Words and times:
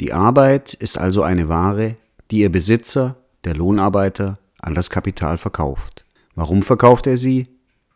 Die 0.00 0.12
Arbeit 0.12 0.74
ist 0.74 0.98
also 0.98 1.22
eine 1.22 1.48
Ware, 1.48 1.94
die 2.32 2.38
ihr 2.38 2.50
Besitzer, 2.50 3.14
der 3.44 3.54
Lohnarbeiter, 3.54 4.34
an 4.60 4.74
das 4.74 4.90
Kapital 4.90 5.38
verkauft. 5.38 6.04
Warum 6.34 6.64
verkauft 6.64 7.06
er 7.06 7.16
sie? 7.16 7.46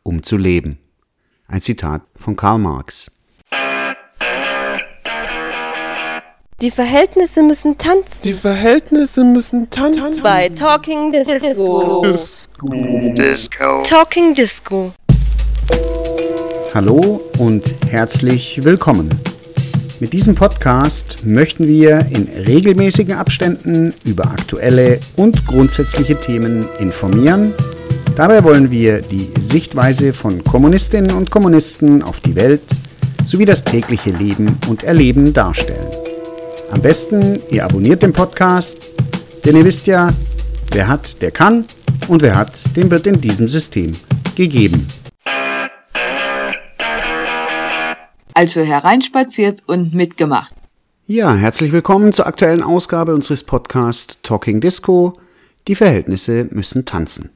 Um 0.04 0.22
zu 0.22 0.36
leben. 0.36 0.78
Ein 1.48 1.60
Zitat 1.60 2.02
von 2.14 2.36
Karl 2.36 2.58
Marx. 2.60 3.10
Die 6.62 6.70
Verhältnisse 6.70 7.42
müssen 7.42 7.78
tanzen. 7.78 8.22
Die 8.22 8.32
Verhältnisse 8.32 9.24
müssen 9.24 9.68
tanzen. 9.68 10.22
Bei 10.22 10.48
Talking 10.50 11.10
Disco. 11.10 12.02
Disco. 12.02 13.82
Talking 13.88 14.34
Disco. 14.34 14.92
Hallo 16.72 17.20
und 17.38 17.74
herzlich 17.88 18.62
willkommen. 18.62 19.10
Mit 20.00 20.12
diesem 20.12 20.36
Podcast 20.36 21.26
möchten 21.26 21.66
wir 21.66 22.06
in 22.10 22.28
regelmäßigen 22.46 23.14
Abständen 23.14 23.92
über 24.04 24.26
aktuelle 24.26 25.00
und 25.16 25.44
grundsätzliche 25.44 26.14
Themen 26.20 26.68
informieren. 26.78 27.52
Dabei 28.14 28.44
wollen 28.44 28.70
wir 28.70 29.00
die 29.00 29.28
Sichtweise 29.40 30.12
von 30.12 30.44
Kommunistinnen 30.44 31.10
und 31.10 31.32
Kommunisten 31.32 32.04
auf 32.04 32.20
die 32.20 32.36
Welt 32.36 32.62
sowie 33.24 33.44
das 33.44 33.64
tägliche 33.64 34.10
Leben 34.10 34.56
und 34.68 34.84
Erleben 34.84 35.34
darstellen. 35.34 35.88
Am 36.70 36.80
besten, 36.80 37.40
ihr 37.50 37.64
abonniert 37.64 38.02
den 38.02 38.12
Podcast, 38.12 38.90
denn 39.44 39.56
ihr 39.56 39.64
wisst 39.64 39.88
ja, 39.88 40.10
wer 40.70 40.86
hat, 40.86 41.20
der 41.22 41.32
kann 41.32 41.64
und 42.06 42.22
wer 42.22 42.36
hat, 42.36 42.76
dem 42.76 42.88
wird 42.88 43.08
in 43.08 43.20
diesem 43.20 43.48
System 43.48 43.90
gegeben. 44.36 44.86
Also 48.38 48.60
hereinspaziert 48.60 49.64
und 49.66 49.94
mitgemacht. 49.94 50.54
Ja, 51.08 51.34
herzlich 51.34 51.72
willkommen 51.72 52.12
zur 52.12 52.28
aktuellen 52.28 52.62
Ausgabe 52.62 53.12
unseres 53.12 53.42
Podcasts 53.42 54.18
Talking 54.22 54.60
Disco. 54.60 55.14
Die 55.66 55.74
Verhältnisse 55.74 56.46
müssen 56.52 56.84
tanzen. 56.84 57.30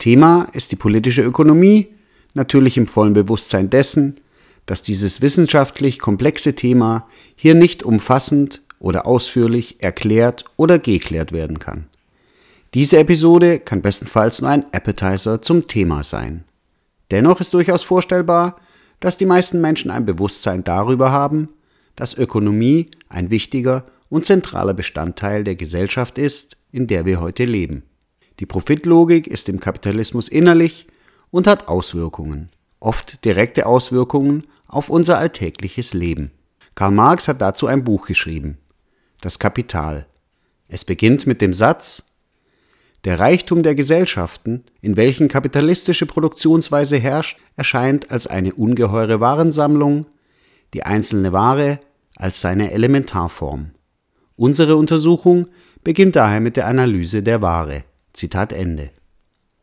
Thema 0.00 0.48
ist 0.54 0.72
die 0.72 0.76
politische 0.76 1.22
Ökonomie, 1.22 1.86
natürlich 2.34 2.76
im 2.76 2.88
vollen 2.88 3.12
Bewusstsein 3.12 3.70
dessen, 3.70 4.16
dass 4.66 4.82
dieses 4.82 5.20
wissenschaftlich 5.22 6.00
komplexe 6.00 6.56
Thema 6.56 7.06
hier 7.36 7.54
nicht 7.54 7.84
umfassend 7.84 8.62
oder 8.80 9.06
ausführlich 9.06 9.76
erklärt 9.78 10.44
oder 10.56 10.80
geklärt 10.80 11.30
werden 11.30 11.60
kann. 11.60 11.86
Diese 12.74 12.98
Episode 12.98 13.60
kann 13.60 13.80
bestenfalls 13.80 14.40
nur 14.40 14.50
ein 14.50 14.64
Appetizer 14.72 15.40
zum 15.40 15.68
Thema 15.68 16.02
sein. 16.02 16.42
Dennoch 17.12 17.38
ist 17.38 17.54
durchaus 17.54 17.84
vorstellbar, 17.84 18.56
dass 19.00 19.16
die 19.16 19.26
meisten 19.26 19.60
Menschen 19.60 19.90
ein 19.90 20.04
Bewusstsein 20.04 20.64
darüber 20.64 21.10
haben, 21.12 21.48
dass 21.96 22.16
Ökonomie 22.16 22.86
ein 23.08 23.30
wichtiger 23.30 23.84
und 24.08 24.26
zentraler 24.26 24.74
Bestandteil 24.74 25.44
der 25.44 25.56
Gesellschaft 25.56 26.18
ist, 26.18 26.56
in 26.70 26.86
der 26.86 27.04
wir 27.04 27.20
heute 27.20 27.44
leben. 27.44 27.82
Die 28.40 28.46
Profitlogik 28.46 29.26
ist 29.26 29.48
im 29.48 29.60
Kapitalismus 29.60 30.28
innerlich 30.28 30.86
und 31.30 31.46
hat 31.46 31.68
Auswirkungen, 31.68 32.48
oft 32.80 33.24
direkte 33.24 33.66
Auswirkungen 33.66 34.46
auf 34.66 34.90
unser 34.90 35.18
alltägliches 35.18 35.94
Leben. 35.94 36.30
Karl 36.74 36.92
Marx 36.92 37.26
hat 37.26 37.40
dazu 37.40 37.66
ein 37.66 37.84
Buch 37.84 38.06
geschrieben, 38.06 38.58
Das 39.20 39.38
Kapital. 39.38 40.06
Es 40.68 40.84
beginnt 40.84 41.26
mit 41.26 41.40
dem 41.40 41.52
Satz, 41.52 42.04
der 43.04 43.20
Reichtum 43.20 43.62
der 43.62 43.74
Gesellschaften, 43.74 44.64
in 44.80 44.96
welchen 44.96 45.28
kapitalistische 45.28 46.06
Produktionsweise 46.06 46.96
herrscht, 46.96 47.38
erscheint 47.56 48.10
als 48.10 48.26
eine 48.26 48.54
ungeheure 48.54 49.20
Warensammlung, 49.20 50.06
die 50.74 50.82
einzelne 50.82 51.32
Ware 51.32 51.78
als 52.16 52.40
seine 52.40 52.72
Elementarform. 52.72 53.70
Unsere 54.36 54.76
Untersuchung 54.76 55.48
beginnt 55.84 56.16
daher 56.16 56.40
mit 56.40 56.56
der 56.56 56.66
Analyse 56.66 57.22
der 57.22 57.40
Ware. 57.40 57.84
Zitat 58.12 58.52
Ende. 58.52 58.90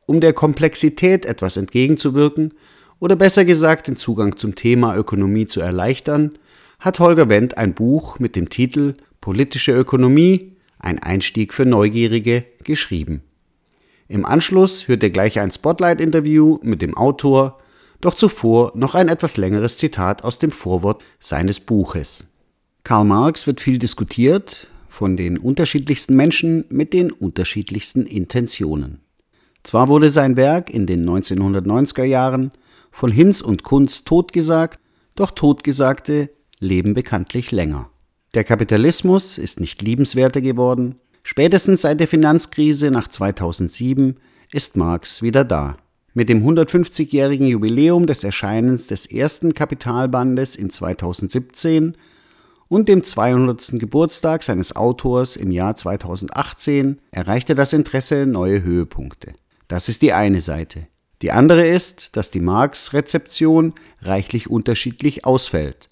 Um 0.06 0.22
der 0.22 0.33
Komplexität 0.33 1.25
etwas 1.25 1.58
entgegenzuwirken 1.58 2.53
oder 3.00 3.16
besser 3.16 3.44
gesagt 3.44 3.88
den 3.88 3.97
Zugang 3.97 4.38
zum 4.38 4.56
Thema 4.56 4.95
Ökonomie 4.95 5.45
zu 5.45 5.59
erleichtern, 5.59 6.38
hat 6.79 7.00
Holger 7.00 7.29
Wendt 7.29 7.57
ein 7.57 7.74
Buch 7.74 8.19
mit 8.19 8.35
dem 8.35 8.50
Titel 8.50 8.95
Politische 9.19 9.74
Ökonomie 9.74 10.55
ein 10.85 11.00
Einstieg 11.00 11.53
für 11.53 11.66
Neugierige, 11.66 12.46
geschrieben. 12.63 13.22
Im 14.07 14.25
Anschluss 14.25 14.88
hört 14.88 15.03
ihr 15.03 15.09
gleich 15.09 15.40
ein 15.40 15.51
Spotlight-Interview 15.51 16.59
mit 16.62 16.81
dem 16.81 16.96
Autor, 16.96 17.57
doch 18.01 18.13
zuvor 18.13 18.72
noch 18.75 18.94
ein 18.94 19.09
etwas 19.09 19.38
längeres 19.38 19.78
Zitat 19.78 20.24
aus 20.24 20.38
dem 20.38 20.51
Vorwort 20.51 21.03
seines 21.19 21.59
Buches. 21.59 22.31
Karl 22.84 23.06
Marx 23.06 23.47
wird 23.47 23.62
viel 23.62 23.79
diskutiert, 23.79 24.68
von 24.88 25.18
den 25.18 25.38
unterschiedlichsten 25.38 26.16
Menschen 26.16 26.66
mit 26.69 26.94
den 26.94 27.12
unterschiedlichsten 27.12 28.06
Intentionen. 28.06 29.01
Zwar 29.63 29.88
wurde 29.88 30.09
sein 30.09 30.38
Werk 30.38 30.69
in 30.69 30.85
den 30.85 31.03
1990er 31.09 32.03
Jahren 32.03 32.51
von 32.91 33.12
Hinz 33.12 33.41
und 33.41 33.63
Kunz 33.63 34.03
totgesagt, 34.03 34.79
doch 35.16 35.31
Totgesagte 35.31 36.29
leben 36.59 36.94
bekanntlich 36.94 37.51
länger. 37.51 37.90
Der 38.35 38.44
Kapitalismus 38.44 39.38
ist 39.38 39.62
nicht 39.62 39.81
liebenswerter 39.81 40.41
geworden. 40.41 40.96
Spätestens 41.23 41.81
seit 41.81 42.01
der 42.01 42.07
Finanzkrise 42.09 42.91
nach 42.91 43.07
2007 43.07 44.18
ist 44.51 44.75
Marx 44.75 45.22
wieder 45.22 45.46
da. 45.46 45.78
Mit 46.13 46.28
dem 46.28 46.45
150-jährigen 46.45 47.47
Jubiläum 47.47 48.07
des 48.07 48.25
Erscheinens 48.25 48.88
des 48.88 49.06
ersten 49.06 49.53
Kapitalbandes 49.53 50.57
in 50.57 50.69
2017 50.69 51.95
und 52.68 52.90
dem 52.90 53.03
200. 53.03 53.79
Geburtstag 53.79 54.44
seines 54.44 54.75
Autors 54.75 55.38
im 55.38 55.51
Jahr 55.51 55.78
2018 55.78 57.00
erreichte 57.12 57.56
das 57.56 57.72
Interesse 57.72 58.25
neue 58.25 58.62
Höhepunkte. 58.63 59.34
Das 59.69 59.88
ist 59.88 60.01
die 60.01 60.12
eine 60.12 60.41
Seite. 60.41 60.88
Die 61.22 61.31
andere 61.31 61.66
ist, 61.66 62.18
dass 62.18 62.31
die 62.31 62.41
Marx-Rezeption 62.41 63.74
reichlich 64.01 64.50
unterschiedlich 64.50 65.24
ausfällt. 65.24 65.88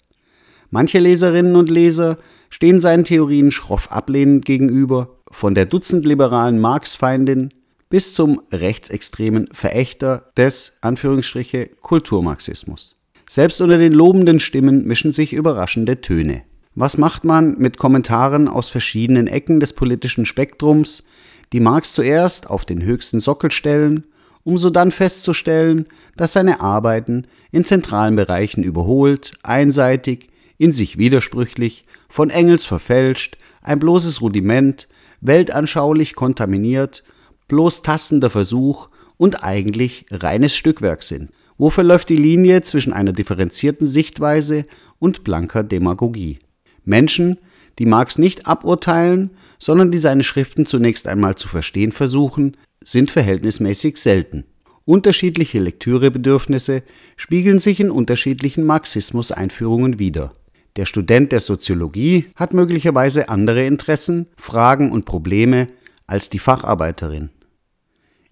Manche 0.74 0.98
Leserinnen 0.98 1.54
und 1.54 1.70
Leser 1.70 2.18
stehen 2.50 2.80
seinen 2.80 3.04
Theorien 3.04 3.52
schroff 3.52 3.92
ablehnend 3.92 4.44
gegenüber, 4.44 5.20
von 5.30 5.54
der 5.54 5.66
dutzendliberalen 5.66 6.60
Marx-Feindin 6.60 7.50
bis 7.90 8.12
zum 8.12 8.42
rechtsextremen 8.50 9.46
Verächter 9.52 10.32
des 10.36 10.78
Anführungsstriche 10.80 11.70
Kulturmarxismus. 11.80 12.96
Selbst 13.30 13.60
unter 13.60 13.78
den 13.78 13.92
lobenden 13.92 14.40
Stimmen 14.40 14.84
mischen 14.84 15.12
sich 15.12 15.32
überraschende 15.32 16.00
Töne. 16.00 16.42
Was 16.74 16.98
macht 16.98 17.22
man 17.22 17.56
mit 17.56 17.78
Kommentaren 17.78 18.48
aus 18.48 18.68
verschiedenen 18.68 19.28
Ecken 19.28 19.60
des 19.60 19.74
politischen 19.74 20.26
Spektrums, 20.26 21.04
die 21.52 21.60
Marx 21.60 21.92
zuerst 21.94 22.50
auf 22.50 22.64
den 22.64 22.82
höchsten 22.82 23.20
Sockel 23.20 23.52
stellen, 23.52 24.08
um 24.42 24.58
so 24.58 24.70
dann 24.70 24.90
festzustellen, 24.90 25.86
dass 26.16 26.32
seine 26.32 26.60
Arbeiten 26.60 27.28
in 27.52 27.64
zentralen 27.64 28.16
Bereichen 28.16 28.64
überholt, 28.64 29.30
einseitig, 29.44 30.30
in 30.64 30.72
sich 30.72 30.96
widersprüchlich 30.96 31.84
von 32.08 32.30
Engels 32.30 32.64
verfälscht, 32.64 33.36
ein 33.60 33.78
bloßes 33.78 34.22
Rudiment, 34.22 34.88
weltanschaulich 35.20 36.14
kontaminiert, 36.14 37.04
bloß 37.48 37.82
tastender 37.82 38.30
Versuch 38.30 38.88
und 39.18 39.44
eigentlich 39.44 40.06
reines 40.10 40.56
Stückwerk 40.56 41.02
sind. 41.02 41.32
Wo 41.58 41.68
verläuft 41.68 42.08
die 42.08 42.16
Linie 42.16 42.62
zwischen 42.62 42.94
einer 42.94 43.12
differenzierten 43.12 43.86
Sichtweise 43.86 44.64
und 44.98 45.22
blanker 45.22 45.64
Demagogie? 45.64 46.38
Menschen, 46.86 47.36
die 47.78 47.84
Marx 47.84 48.16
nicht 48.16 48.46
aburteilen, 48.46 49.32
sondern 49.58 49.92
die 49.92 49.98
seine 49.98 50.24
Schriften 50.24 50.64
zunächst 50.64 51.06
einmal 51.06 51.36
zu 51.36 51.46
verstehen 51.46 51.92
versuchen, 51.92 52.56
sind 52.82 53.10
verhältnismäßig 53.10 53.98
selten. 53.98 54.44
Unterschiedliche 54.86 55.60
Lektürebedürfnisse 55.60 56.82
spiegeln 57.18 57.58
sich 57.58 57.80
in 57.80 57.90
unterschiedlichen 57.90 58.64
Marxismus-Einführungen 58.64 59.98
wider. 59.98 60.32
Der 60.76 60.86
Student 60.86 61.30
der 61.30 61.40
Soziologie 61.40 62.30
hat 62.34 62.52
möglicherweise 62.52 63.28
andere 63.28 63.64
Interessen, 63.64 64.26
Fragen 64.36 64.90
und 64.90 65.04
Probleme 65.04 65.68
als 66.06 66.30
die 66.30 66.40
Facharbeiterin. 66.40 67.30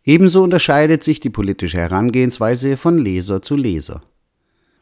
Ebenso 0.05 0.43
unterscheidet 0.43 1.05
sich 1.05 1.21
die 1.21 1.31
politische 1.31 1.79
Herangehensweise 1.79 2.77
von 2.77 2.99
Leser 2.99 3.43
zu 3.43 3.57
Leser. 3.57 4.03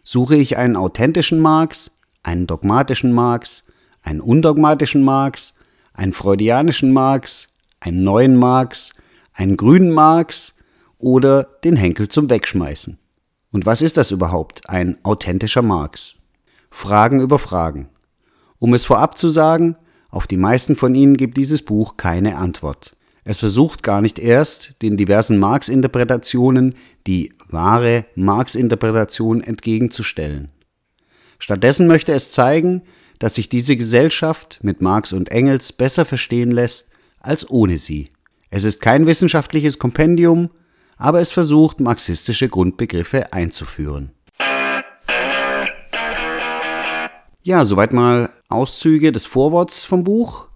Suche 0.02 0.36
ich 0.36 0.56
einen 0.56 0.76
authentischen 0.76 1.40
Marx, 1.40 1.98
einen 2.22 2.46
dogmatischen 2.46 3.12
Marx, 3.12 3.64
einen 4.02 4.20
undogmatischen 4.20 5.02
Marx, 5.02 5.54
einen 5.92 6.14
freudianischen 6.14 6.92
Marx, 6.94 7.48
einen 7.80 8.02
neuen 8.02 8.36
Marx, 8.36 8.94
einen 9.34 9.58
grünen 9.58 9.90
Marx 9.90 10.54
oder 10.96 11.44
den 11.62 11.76
Henkel 11.76 12.08
zum 12.08 12.30
Wegschmeißen? 12.30 12.98
Und 13.52 13.66
was 13.66 13.82
ist 13.82 13.98
das 13.98 14.10
überhaupt, 14.10 14.70
ein 14.70 14.96
authentischer 15.02 15.62
Marx? 15.62 16.19
Fragen 16.70 17.20
über 17.20 17.38
Fragen. 17.38 17.88
Um 18.58 18.74
es 18.74 18.84
vorab 18.84 19.18
zu 19.18 19.28
sagen, 19.28 19.76
auf 20.10 20.26
die 20.26 20.36
meisten 20.36 20.76
von 20.76 20.94
ihnen 20.94 21.16
gibt 21.16 21.36
dieses 21.36 21.62
Buch 21.62 21.96
keine 21.96 22.36
Antwort. 22.36 22.96
Es 23.24 23.38
versucht 23.38 23.82
gar 23.82 24.00
nicht 24.00 24.18
erst, 24.18 24.74
den 24.82 24.96
diversen 24.96 25.38
Marx-Interpretationen 25.38 26.74
die 27.06 27.32
wahre 27.48 28.06
Marx-Interpretation 28.14 29.42
entgegenzustellen. 29.42 30.50
Stattdessen 31.38 31.86
möchte 31.86 32.12
es 32.12 32.32
zeigen, 32.32 32.82
dass 33.18 33.34
sich 33.34 33.48
diese 33.48 33.76
Gesellschaft 33.76 34.58
mit 34.62 34.80
Marx 34.80 35.12
und 35.12 35.30
Engels 35.30 35.72
besser 35.72 36.04
verstehen 36.04 36.50
lässt 36.50 36.90
als 37.20 37.48
ohne 37.50 37.78
sie. 37.78 38.08
Es 38.50 38.64
ist 38.64 38.80
kein 38.80 39.06
wissenschaftliches 39.06 39.78
Kompendium, 39.78 40.50
aber 40.96 41.20
es 41.20 41.30
versucht, 41.30 41.80
marxistische 41.80 42.48
Grundbegriffe 42.48 43.32
einzuführen. 43.32 44.12
Ja, 47.42 47.64
soweit 47.64 47.94
mal 47.94 48.28
Auszüge 48.50 49.12
des 49.12 49.24
Vorworts 49.24 49.84
vom 49.84 50.04
Buch. 50.04 50.48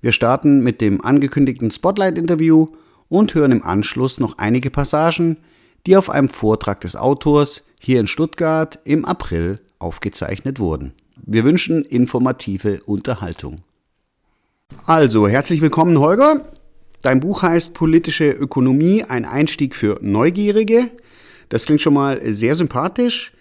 Wir 0.00 0.12
starten 0.12 0.62
mit 0.62 0.80
dem 0.80 1.04
angekündigten 1.04 1.70
Spotlight-Interview 1.70 2.68
und 3.10 3.34
hören 3.34 3.52
im 3.52 3.62
Anschluss 3.62 4.18
noch 4.20 4.38
einige 4.38 4.70
Passagen, 4.70 5.36
die 5.86 5.98
auf 5.98 6.08
einem 6.08 6.30
Vortrag 6.30 6.80
des 6.80 6.96
Autors 6.96 7.66
hier 7.78 8.00
in 8.00 8.06
Stuttgart 8.06 8.78
im 8.84 9.04
April 9.04 9.60
aufgezeichnet 9.78 10.58
wurden. 10.58 10.94
Wir 11.16 11.44
wünschen 11.44 11.84
informative 11.84 12.80
Unterhaltung. 12.86 13.58
Also, 14.86 15.28
herzlich 15.28 15.60
willkommen, 15.60 15.98
Holger. 15.98 16.46
Dein 17.02 17.20
Buch 17.20 17.42
heißt 17.42 17.74
Politische 17.74 18.30
Ökonomie, 18.30 19.04
ein 19.04 19.26
Einstieg 19.26 19.76
für 19.76 19.98
Neugierige. 20.00 20.88
Das 21.50 21.66
klingt 21.66 21.82
schon 21.82 21.94
mal 21.94 22.18
sehr 22.32 22.54
sympathisch. 22.54 23.32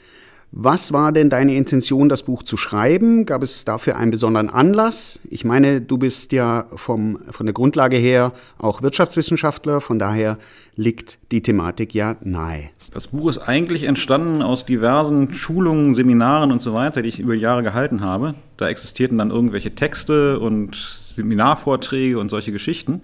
Was 0.52 0.92
war 0.92 1.12
denn 1.12 1.30
deine 1.30 1.54
Intention, 1.54 2.10
das 2.10 2.24
Buch 2.24 2.42
zu 2.42 2.58
schreiben? 2.58 3.28
Gab 3.28 3.44
es 3.44 3.66
dafür 3.66 3.98
einen 3.98 4.10
besonderen 4.10 4.50
Anlass? 4.50 5.20
Ich 5.30 5.46
meine, 5.46 5.80
du 5.80 6.00
bist 6.00 6.32
ja 6.32 6.66
vom, 6.76 7.20
von 7.30 7.46
der 7.46 7.54
Grundlage 7.54 7.98
her 7.98 8.34
auch 8.58 8.82
Wirtschaftswissenschaftler, 8.82 9.80
von 9.80 10.00
daher 10.00 10.40
liegt 10.76 11.20
die 11.32 11.44
Thematik 11.44 11.94
ja 11.94 12.16
nahe. 12.22 12.70
Das 12.92 13.10
Buch 13.10 13.30
ist 13.30 13.38
eigentlich 13.38 13.84
entstanden 13.84 14.42
aus 14.42 14.66
diversen 14.66 15.34
Schulungen, 15.34 15.94
Seminaren 15.94 16.52
und 16.52 16.64
so 16.64 16.74
weiter, 16.74 17.04
die 17.04 17.10
ich 17.10 17.20
über 17.20 17.36
Jahre 17.36 17.62
gehalten 17.62 18.02
habe. 18.02 18.34
Da 18.58 18.70
existierten 18.70 19.20
dann 19.20 19.30
irgendwelche 19.30 19.76
Texte 19.76 20.40
und 20.40 20.76
Seminarvorträge 20.76 22.18
und 22.18 22.30
solche 22.30 22.52
Geschichten. 22.52 23.02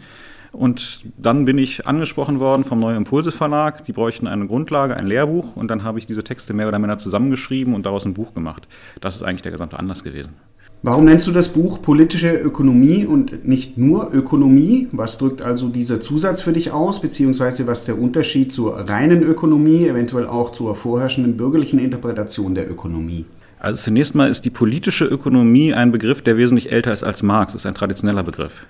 Und 0.56 1.02
dann 1.18 1.44
bin 1.44 1.58
ich 1.58 1.86
angesprochen 1.86 2.40
worden 2.40 2.64
vom 2.64 2.80
Neue 2.80 2.96
Impulse 2.96 3.32
Verlag. 3.32 3.84
Die 3.84 3.92
bräuchten 3.92 4.26
eine 4.26 4.48
Grundlage, 4.48 4.96
ein 4.96 5.06
Lehrbuch. 5.06 5.56
Und 5.56 5.68
dann 5.68 5.84
habe 5.84 6.00
ich 6.00 6.06
diese 6.06 6.24
Texte 6.24 6.54
mehr 6.54 6.68
oder 6.68 6.80
minder 6.80 6.98
zusammengeschrieben 6.98 7.76
und 7.76 7.86
daraus 7.86 8.06
ein 8.06 8.14
Buch 8.14 8.34
gemacht. 8.34 8.68
Das 9.02 9.16
ist 9.16 9.24
eigentlich 9.24 9.42
der 9.42 9.52
gesamte 9.52 9.78
Anlass 9.78 10.04
gewesen. 10.04 10.34
Warum 10.82 11.06
nennst 11.06 11.26
du 11.28 11.32
das 11.32 11.50
Buch 11.50 11.82
politische 11.82 12.32
Ökonomie 12.36 13.06
und 13.06 13.46
nicht 13.46 13.78
nur 13.78 14.14
Ökonomie? 14.14 14.88
Was 14.92 15.18
drückt 15.18 15.42
also 15.42 15.68
dieser 15.68 16.00
Zusatz 16.00 16.42
für 16.42 16.54
dich 16.54 16.72
aus, 16.72 17.02
beziehungsweise 17.02 17.68
was 17.68 17.80
ist 17.80 17.88
der 17.88 18.00
Unterschied 18.00 18.52
zur 18.52 18.88
reinen 18.88 19.24
Ökonomie, 19.24 19.88
eventuell 19.88 20.28
auch 20.28 20.52
zur 20.52 20.76
vorherrschenden 20.76 21.38
bürgerlichen 21.38 21.80
Interpretation 21.80 22.56
der 22.56 22.70
Ökonomie? 22.70 23.26
Also 23.60 23.82
zunächst 23.82 24.16
mal 24.16 24.30
ist 24.30 24.46
die 24.46 24.52
politische 24.52 25.06
Ökonomie 25.06 25.74
ein 25.74 25.92
Begriff, 25.92 26.22
der 26.22 26.38
wesentlich 26.38 26.72
älter 26.72 26.94
ist 26.94 27.04
als 27.04 27.24
Marx. 27.24 27.54
Das 27.54 27.64
ist 27.64 27.66
ein 27.66 27.74
traditioneller 27.74 28.24
Begriff 28.24 28.66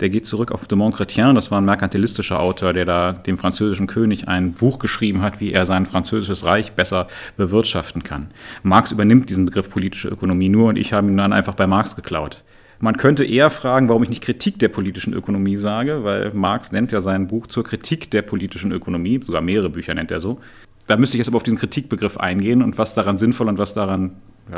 der 0.00 0.10
geht 0.10 0.26
zurück 0.26 0.52
auf 0.52 0.66
de 0.66 0.76
Montchrétien, 0.76 1.34
das 1.34 1.50
war 1.50 1.60
ein 1.60 1.64
merkantilistischer 1.64 2.40
Autor, 2.40 2.72
der 2.72 2.84
da 2.84 3.12
dem 3.12 3.38
französischen 3.38 3.86
König 3.86 4.28
ein 4.28 4.52
Buch 4.52 4.78
geschrieben 4.78 5.22
hat, 5.22 5.40
wie 5.40 5.52
er 5.52 5.66
sein 5.66 5.86
französisches 5.86 6.44
Reich 6.44 6.72
besser 6.72 7.08
bewirtschaften 7.36 8.02
kann. 8.02 8.28
Marx 8.62 8.92
übernimmt 8.92 9.30
diesen 9.30 9.44
Begriff 9.44 9.70
politische 9.70 10.08
Ökonomie 10.08 10.48
nur 10.48 10.68
und 10.68 10.76
ich 10.76 10.92
habe 10.92 11.08
ihn 11.08 11.16
dann 11.16 11.32
einfach 11.32 11.54
bei 11.54 11.66
Marx 11.66 11.96
geklaut. 11.96 12.42
Man 12.80 12.96
könnte 12.96 13.24
eher 13.24 13.50
fragen, 13.50 13.88
warum 13.88 14.02
ich 14.02 14.08
nicht 14.08 14.22
Kritik 14.22 14.58
der 14.58 14.68
politischen 14.68 15.14
Ökonomie 15.14 15.56
sage, 15.56 16.02
weil 16.02 16.32
Marx 16.34 16.72
nennt 16.72 16.92
ja 16.92 17.00
sein 17.00 17.28
Buch 17.28 17.46
zur 17.46 17.64
Kritik 17.64 18.10
der 18.10 18.22
politischen 18.22 18.72
Ökonomie, 18.72 19.20
sogar 19.22 19.42
mehrere 19.42 19.70
Bücher 19.70 19.94
nennt 19.94 20.10
er 20.10 20.20
so. 20.20 20.40
Da 20.86 20.96
müsste 20.96 21.16
ich 21.16 21.20
jetzt 21.20 21.28
aber 21.28 21.36
auf 21.36 21.44
diesen 21.44 21.58
Kritikbegriff 21.58 22.18
eingehen 22.18 22.62
und 22.62 22.76
was 22.76 22.92
daran 22.92 23.16
sinnvoll 23.16 23.48
und 23.48 23.58
was 23.58 23.72
daran 23.72 24.16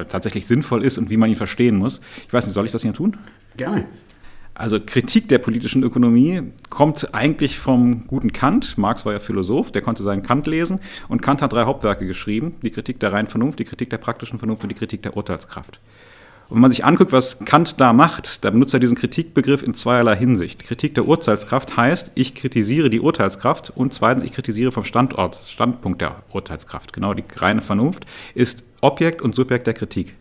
tatsächlich 0.09 0.47
sinnvoll 0.47 0.83
ist 0.83 0.99
und 0.99 1.11
wie 1.11 1.17
man 1.17 1.31
ihn 1.31 1.37
verstehen 1.37 1.77
muss. 1.77 2.01
Ich 2.27 2.33
weiß 2.33 2.47
nicht, 2.47 2.55
soll 2.55 2.67
ich 2.67 2.73
das 2.73 2.83
hier 2.83 2.93
tun? 2.93 3.17
Gerne. 3.57 3.85
Also 4.59 4.81
Kritik 4.81 5.29
der 5.29 5.39
politischen 5.39 5.83
Ökonomie 5.83 6.43
kommt 6.71 7.15
eigentlich 7.15 7.59
vom 7.59 8.07
guten 8.07 8.33
Kant. 8.33 8.79
Marx 8.79 9.05
war 9.05 9.13
ja 9.13 9.19
Philosoph, 9.19 9.71
der 9.71 9.83
konnte 9.83 10.03
seinen 10.03 10.23
Kant 10.23 10.47
lesen. 10.47 10.81
Und 11.09 11.21
Kant 11.21 11.43
hat 11.43 11.53
drei 11.53 11.65
Hauptwerke 11.65 12.07
geschrieben. 12.07 12.55
Die 12.63 12.71
Kritik 12.71 12.99
der 12.99 13.13
reinen 13.13 13.29
Vernunft, 13.29 13.59
die 13.59 13.65
Kritik 13.65 13.91
der 13.91 13.99
praktischen 13.99 14.39
Vernunft 14.39 14.63
und 14.63 14.71
die 14.71 14.75
Kritik 14.75 15.03
der 15.03 15.15
Urteilskraft. 15.15 15.79
Und 16.49 16.57
wenn 16.57 16.63
man 16.63 16.71
sich 16.71 16.87
anguckt, 16.87 17.13
was 17.13 17.41
Kant 17.41 17.81
da 17.81 17.93
macht, 17.93 18.45
da 18.45 18.51
benutzt 18.51 18.73
er 18.73 18.81
diesen 18.81 18.97
Kritikbegriff 18.97 19.63
in 19.63 19.75
zweierlei 19.75 20.17
Hinsicht. 20.17 20.65
Kritik 20.65 20.95
der 20.95 21.07
Urteilskraft 21.07 21.77
heißt, 21.77 22.13
ich 22.15 22.35
kritisiere 22.35 22.89
die 22.89 23.01
Urteilskraft 23.01 23.73
und 23.75 23.93
zweitens, 23.93 24.25
ich 24.25 24.33
kritisiere 24.33 24.73
vom 24.73 24.85
Standort, 24.85 25.39
Standpunkt 25.47 26.01
der 26.01 26.23
Urteilskraft. 26.33 26.95
Genau, 26.95 27.13
die 27.13 27.25
reine 27.37 27.61
Vernunft 27.61 28.07
ist 28.35 28.63
Objekt 28.81 29.21
und 29.21 29.35
Subjekt 29.35 29.67
der 29.67 29.75
Kritik. 29.75 30.15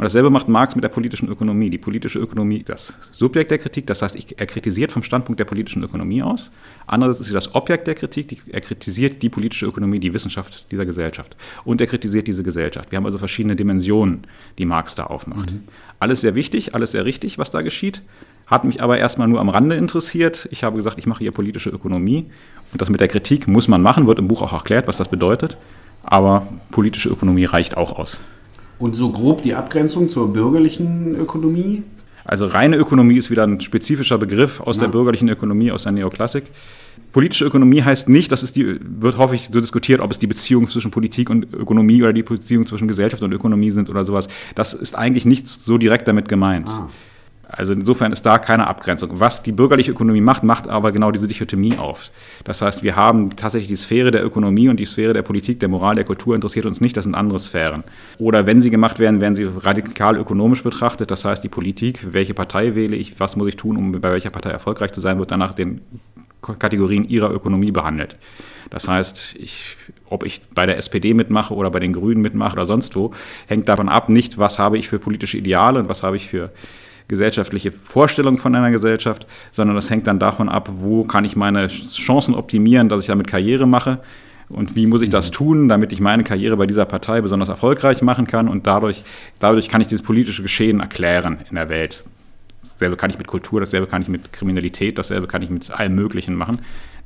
Und 0.00 0.04
dasselbe 0.04 0.30
macht 0.30 0.48
Marx 0.48 0.74
mit 0.74 0.82
der 0.82 0.88
politischen 0.88 1.28
Ökonomie. 1.28 1.68
Die 1.68 1.76
politische 1.76 2.18
Ökonomie 2.18 2.60
ist 2.60 2.70
das 2.70 2.94
Subjekt 3.12 3.50
der 3.50 3.58
Kritik, 3.58 3.86
das 3.86 4.00
heißt, 4.00 4.16
er 4.34 4.46
kritisiert 4.46 4.90
vom 4.90 5.02
Standpunkt 5.02 5.38
der 5.38 5.44
politischen 5.44 5.82
Ökonomie 5.82 6.22
aus. 6.22 6.50
Andererseits 6.86 7.20
ist 7.20 7.26
sie 7.26 7.34
das 7.34 7.54
Objekt 7.54 7.86
der 7.86 7.94
Kritik, 7.94 8.42
er 8.50 8.62
kritisiert 8.62 9.22
die 9.22 9.28
politische 9.28 9.66
Ökonomie, 9.66 9.98
die 9.98 10.14
Wissenschaft 10.14 10.72
dieser 10.72 10.86
Gesellschaft. 10.86 11.36
Und 11.66 11.82
er 11.82 11.86
kritisiert 11.86 12.28
diese 12.28 12.42
Gesellschaft. 12.42 12.90
Wir 12.90 12.96
haben 12.96 13.04
also 13.04 13.18
verschiedene 13.18 13.56
Dimensionen, 13.56 14.26
die 14.56 14.64
Marx 14.64 14.94
da 14.94 15.04
aufmacht. 15.04 15.52
Mhm. 15.52 15.64
Alles 15.98 16.22
sehr 16.22 16.34
wichtig, 16.34 16.74
alles 16.74 16.92
sehr 16.92 17.04
richtig, 17.04 17.36
was 17.36 17.50
da 17.50 17.60
geschieht. 17.60 18.00
Hat 18.46 18.64
mich 18.64 18.82
aber 18.82 18.96
erstmal 18.96 19.28
nur 19.28 19.38
am 19.38 19.50
Rande 19.50 19.76
interessiert. 19.76 20.48
Ich 20.50 20.64
habe 20.64 20.76
gesagt, 20.76 20.98
ich 20.98 21.04
mache 21.04 21.18
hier 21.18 21.32
politische 21.32 21.68
Ökonomie. 21.68 22.24
Und 22.72 22.80
das 22.80 22.88
mit 22.88 23.00
der 23.00 23.08
Kritik 23.08 23.48
muss 23.48 23.68
man 23.68 23.82
machen, 23.82 24.06
wird 24.06 24.18
im 24.18 24.28
Buch 24.28 24.40
auch 24.40 24.54
erklärt, 24.54 24.88
was 24.88 24.96
das 24.96 25.08
bedeutet. 25.08 25.58
Aber 26.02 26.48
politische 26.70 27.10
Ökonomie 27.10 27.44
reicht 27.44 27.76
auch 27.76 27.98
aus. 27.98 28.22
Und 28.80 28.96
so 28.96 29.12
grob 29.12 29.42
die 29.42 29.54
Abgrenzung 29.54 30.08
zur 30.08 30.32
bürgerlichen 30.32 31.14
Ökonomie? 31.14 31.84
Also 32.24 32.46
reine 32.46 32.76
Ökonomie 32.76 33.18
ist 33.18 33.30
wieder 33.30 33.46
ein 33.46 33.60
spezifischer 33.60 34.16
Begriff 34.16 34.60
aus 34.60 34.76
ja. 34.76 34.82
der 34.82 34.88
bürgerlichen 34.88 35.28
Ökonomie, 35.28 35.70
aus 35.70 35.82
der 35.82 35.92
Neoklassik. 35.92 36.44
Politische 37.12 37.44
Ökonomie 37.44 37.82
heißt 37.82 38.08
nicht, 38.08 38.32
dass 38.32 38.42
es 38.42 38.52
die, 38.52 38.78
wird 38.80 39.18
häufig 39.18 39.50
so 39.52 39.60
diskutiert, 39.60 40.00
ob 40.00 40.10
es 40.10 40.18
die 40.18 40.26
Beziehung 40.26 40.66
zwischen 40.68 40.90
Politik 40.90 41.28
und 41.28 41.52
Ökonomie 41.52 42.02
oder 42.02 42.12
die 42.14 42.22
Beziehung 42.22 42.66
zwischen 42.66 42.88
Gesellschaft 42.88 43.22
und 43.22 43.32
Ökonomie 43.32 43.70
sind 43.70 43.90
oder 43.90 44.04
sowas. 44.04 44.28
Das 44.54 44.72
ist 44.72 44.96
eigentlich 44.96 45.26
nicht 45.26 45.48
so 45.48 45.76
direkt 45.76 46.08
damit 46.08 46.28
gemeint. 46.28 46.68
Ah. 46.68 46.88
Also 47.52 47.72
insofern 47.72 48.12
ist 48.12 48.24
da 48.24 48.38
keine 48.38 48.66
Abgrenzung. 48.66 49.18
Was 49.18 49.42
die 49.42 49.52
bürgerliche 49.52 49.90
Ökonomie 49.90 50.20
macht, 50.20 50.42
macht 50.42 50.68
aber 50.68 50.92
genau 50.92 51.10
diese 51.10 51.26
Dichotomie 51.26 51.76
auf. 51.76 52.10
Das 52.44 52.62
heißt, 52.62 52.82
wir 52.82 52.96
haben 52.96 53.34
tatsächlich 53.36 53.68
die 53.68 53.76
Sphäre 53.76 54.10
der 54.10 54.24
Ökonomie 54.24 54.68
und 54.68 54.78
die 54.78 54.84
Sphäre 54.84 55.12
der 55.12 55.22
Politik, 55.22 55.60
der 55.60 55.68
Moral, 55.68 55.96
der 55.96 56.04
Kultur 56.04 56.34
interessiert 56.34 56.66
uns 56.66 56.80
nicht, 56.80 56.96
das 56.96 57.04
sind 57.04 57.14
andere 57.14 57.38
Sphären. 57.38 57.84
Oder 58.18 58.46
wenn 58.46 58.62
sie 58.62 58.70
gemacht 58.70 58.98
werden, 58.98 59.20
werden 59.20 59.34
sie 59.34 59.44
radikal 59.44 60.16
ökonomisch 60.16 60.62
betrachtet. 60.62 61.10
Das 61.10 61.24
heißt, 61.24 61.42
die 61.42 61.48
Politik, 61.48 62.12
welche 62.12 62.34
Partei 62.34 62.74
wähle 62.74 62.96
ich, 62.96 63.18
was 63.18 63.36
muss 63.36 63.48
ich 63.48 63.56
tun, 63.56 63.76
um 63.76 63.92
bei 63.92 64.12
welcher 64.12 64.30
Partei 64.30 64.50
erfolgreich 64.50 64.92
zu 64.92 65.00
sein, 65.00 65.18
wird 65.18 65.30
danach 65.30 65.54
den 65.54 65.80
Kategorien 66.40 67.08
ihrer 67.08 67.32
Ökonomie 67.32 67.70
behandelt. 67.72 68.16
Das 68.70 68.86
heißt, 68.86 69.36
ich, 69.38 69.76
ob 70.08 70.24
ich 70.24 70.40
bei 70.54 70.64
der 70.64 70.78
SPD 70.78 71.12
mitmache 71.12 71.54
oder 71.54 71.70
bei 71.70 71.80
den 71.80 71.92
Grünen 71.92 72.22
mitmache 72.22 72.52
oder 72.52 72.66
sonst 72.66 72.94
wo, 72.94 73.12
hängt 73.46 73.68
davon 73.68 73.88
ab, 73.88 74.08
nicht 74.08 74.38
was 74.38 74.58
habe 74.58 74.78
ich 74.78 74.88
für 74.88 74.98
politische 74.98 75.36
Ideale 75.36 75.80
und 75.80 75.88
was 75.88 76.02
habe 76.02 76.16
ich 76.16 76.28
für 76.28 76.50
gesellschaftliche 77.10 77.72
Vorstellung 77.72 78.38
von 78.38 78.54
einer 78.54 78.70
Gesellschaft, 78.70 79.26
sondern 79.52 79.76
das 79.76 79.90
hängt 79.90 80.06
dann 80.06 80.18
davon 80.18 80.48
ab, 80.48 80.70
wo 80.78 81.04
kann 81.04 81.26
ich 81.26 81.36
meine 81.36 81.66
Chancen 81.66 82.34
optimieren, 82.34 82.88
dass 82.88 83.02
ich 83.02 83.08
damit 83.08 83.26
Karriere 83.26 83.66
mache 83.66 83.98
und 84.48 84.76
wie 84.76 84.86
muss 84.86 85.02
ich 85.02 85.10
das 85.10 85.30
mhm. 85.30 85.34
tun, 85.34 85.68
damit 85.68 85.92
ich 85.92 86.00
meine 86.00 86.24
Karriere 86.24 86.56
bei 86.56 86.66
dieser 86.66 86.86
Partei 86.86 87.20
besonders 87.20 87.48
erfolgreich 87.48 88.00
machen 88.00 88.26
kann 88.26 88.48
und 88.48 88.66
dadurch, 88.66 89.02
dadurch 89.38 89.68
kann 89.68 89.80
ich 89.80 89.88
dieses 89.88 90.02
politische 90.02 90.42
Geschehen 90.42 90.80
erklären 90.80 91.38
in 91.50 91.56
der 91.56 91.68
Welt. 91.68 92.04
Dasselbe 92.62 92.96
kann 92.96 93.10
ich 93.10 93.18
mit 93.18 93.26
Kultur, 93.26 93.60
dasselbe 93.60 93.86
kann 93.86 94.02
ich 94.02 94.08
mit 94.08 94.32
Kriminalität, 94.32 94.96
dasselbe 94.96 95.26
kann 95.26 95.42
ich 95.42 95.50
mit 95.50 95.70
allem 95.70 95.94
Möglichen 95.94 96.34
machen. 96.34 96.60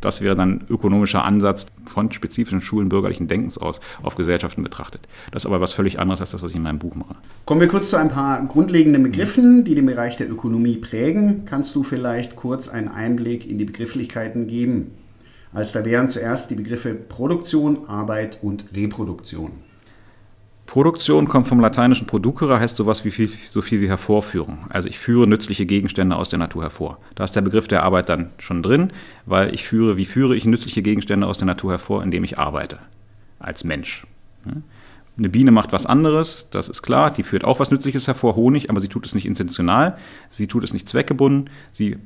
Das 0.04 0.20
wäre 0.20 0.34
dann 0.34 0.64
ökonomischer 0.68 1.24
Ansatz 1.24 1.66
von 1.86 2.12
spezifischen 2.12 2.60
Schulen 2.60 2.90
bürgerlichen 2.90 3.26
Denkens 3.26 3.56
aus 3.56 3.80
auf 4.02 4.16
Gesellschaften 4.16 4.62
betrachtet. 4.62 5.08
Das 5.32 5.42
ist 5.42 5.46
aber 5.46 5.60
was 5.60 5.72
völlig 5.72 5.98
anderes 5.98 6.20
als 6.20 6.32
das, 6.32 6.42
was 6.42 6.50
ich 6.50 6.56
in 6.56 6.62
meinem 6.62 6.78
Buch 6.78 6.94
mache. 6.94 7.14
Kommen 7.46 7.62
wir 7.62 7.68
kurz 7.68 7.88
zu 7.88 7.96
ein 7.96 8.10
paar 8.10 8.44
grundlegenden 8.44 9.02
Begriffen, 9.02 9.64
die 9.64 9.74
den 9.74 9.86
Bereich 9.86 10.16
der 10.16 10.30
Ökonomie 10.30 10.76
prägen. 10.76 11.46
Kannst 11.46 11.74
du 11.74 11.82
vielleicht 11.82 12.36
kurz 12.36 12.68
einen 12.68 12.88
Einblick 12.88 13.48
in 13.48 13.56
die 13.56 13.64
Begrifflichkeiten 13.64 14.46
geben? 14.46 14.90
Als 15.54 15.72
da 15.72 15.86
wären 15.86 16.10
zuerst 16.10 16.50
die 16.50 16.56
Begriffe 16.56 16.94
Produktion, 16.94 17.88
Arbeit 17.88 18.40
und 18.42 18.66
Reproduktion. 18.74 19.52
Produktion 20.66 21.28
kommt 21.28 21.46
vom 21.46 21.60
lateinischen 21.60 22.06
producere, 22.06 22.58
heißt 22.58 22.76
sowas 22.76 23.04
wie 23.04 23.10
viel, 23.10 23.28
so 23.48 23.62
viel 23.62 23.80
wie 23.80 23.88
Hervorführung. 23.88 24.66
Also 24.70 24.88
ich 24.88 24.98
führe 24.98 25.26
nützliche 25.26 25.66
Gegenstände 25.66 26.16
aus 26.16 26.30
der 26.30 26.38
Natur 26.38 26.62
hervor. 26.62 26.98
Da 27.14 27.24
ist 27.24 27.36
der 27.36 27.42
Begriff 27.42 27.68
der 27.68 27.82
Arbeit 27.82 28.08
dann 28.08 28.30
schon 28.38 28.62
drin, 28.62 28.92
weil 29.26 29.54
ich 29.54 29.64
führe, 29.64 29.96
wie 29.96 30.06
führe 30.06 30.34
ich 30.34 30.44
nützliche 30.44 30.82
Gegenstände 30.82 31.26
aus 31.26 31.38
der 31.38 31.46
Natur 31.46 31.72
hervor, 31.72 32.02
indem 32.02 32.24
ich 32.24 32.38
arbeite. 32.38 32.78
Als 33.38 33.62
Mensch. 33.62 34.04
Eine 35.16 35.28
Biene 35.28 35.52
macht 35.52 35.70
was 35.72 35.86
anderes, 35.86 36.48
das 36.50 36.68
ist 36.68 36.82
klar, 36.82 37.12
die 37.12 37.22
führt 37.22 37.44
auch 37.44 37.60
was 37.60 37.70
Nützliches 37.70 38.08
hervor, 38.08 38.34
Honig, 38.34 38.68
aber 38.68 38.80
sie 38.80 38.88
tut 38.88 39.06
es 39.06 39.14
nicht 39.14 39.26
intentional, 39.26 39.96
sie 40.28 40.48
tut 40.48 40.64
es 40.64 40.72
nicht 40.72 40.88
zweckgebunden, 40.88 41.50
sie 41.70 41.98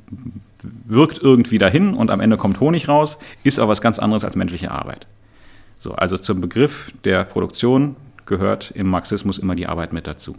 wirkt 0.85 1.19
irgendwie 1.23 1.57
dahin 1.57 1.95
und 1.95 2.11
am 2.11 2.21
Ende 2.21 2.37
kommt 2.37 2.61
Honig 2.61 2.87
raus, 2.88 3.19
ist 3.45 3.59
aber 3.59 3.71
was 3.71 3.81
ganz 3.81 3.99
anderes 3.99 4.25
als 4.25 4.37
menschliche 4.37 4.73
Arbeit. 4.73 5.07
So, 5.79 5.95
also 5.95 6.19
zum 6.19 6.43
Begriff 6.43 6.93
der 7.05 7.25
Produktion 7.25 7.97
gehört 8.29 8.71
im 8.75 8.89
Marxismus 8.89 9.39
immer 9.39 9.57
die 9.57 9.67
Arbeit 9.67 9.93
mit 9.93 10.07
dazu. 10.07 10.37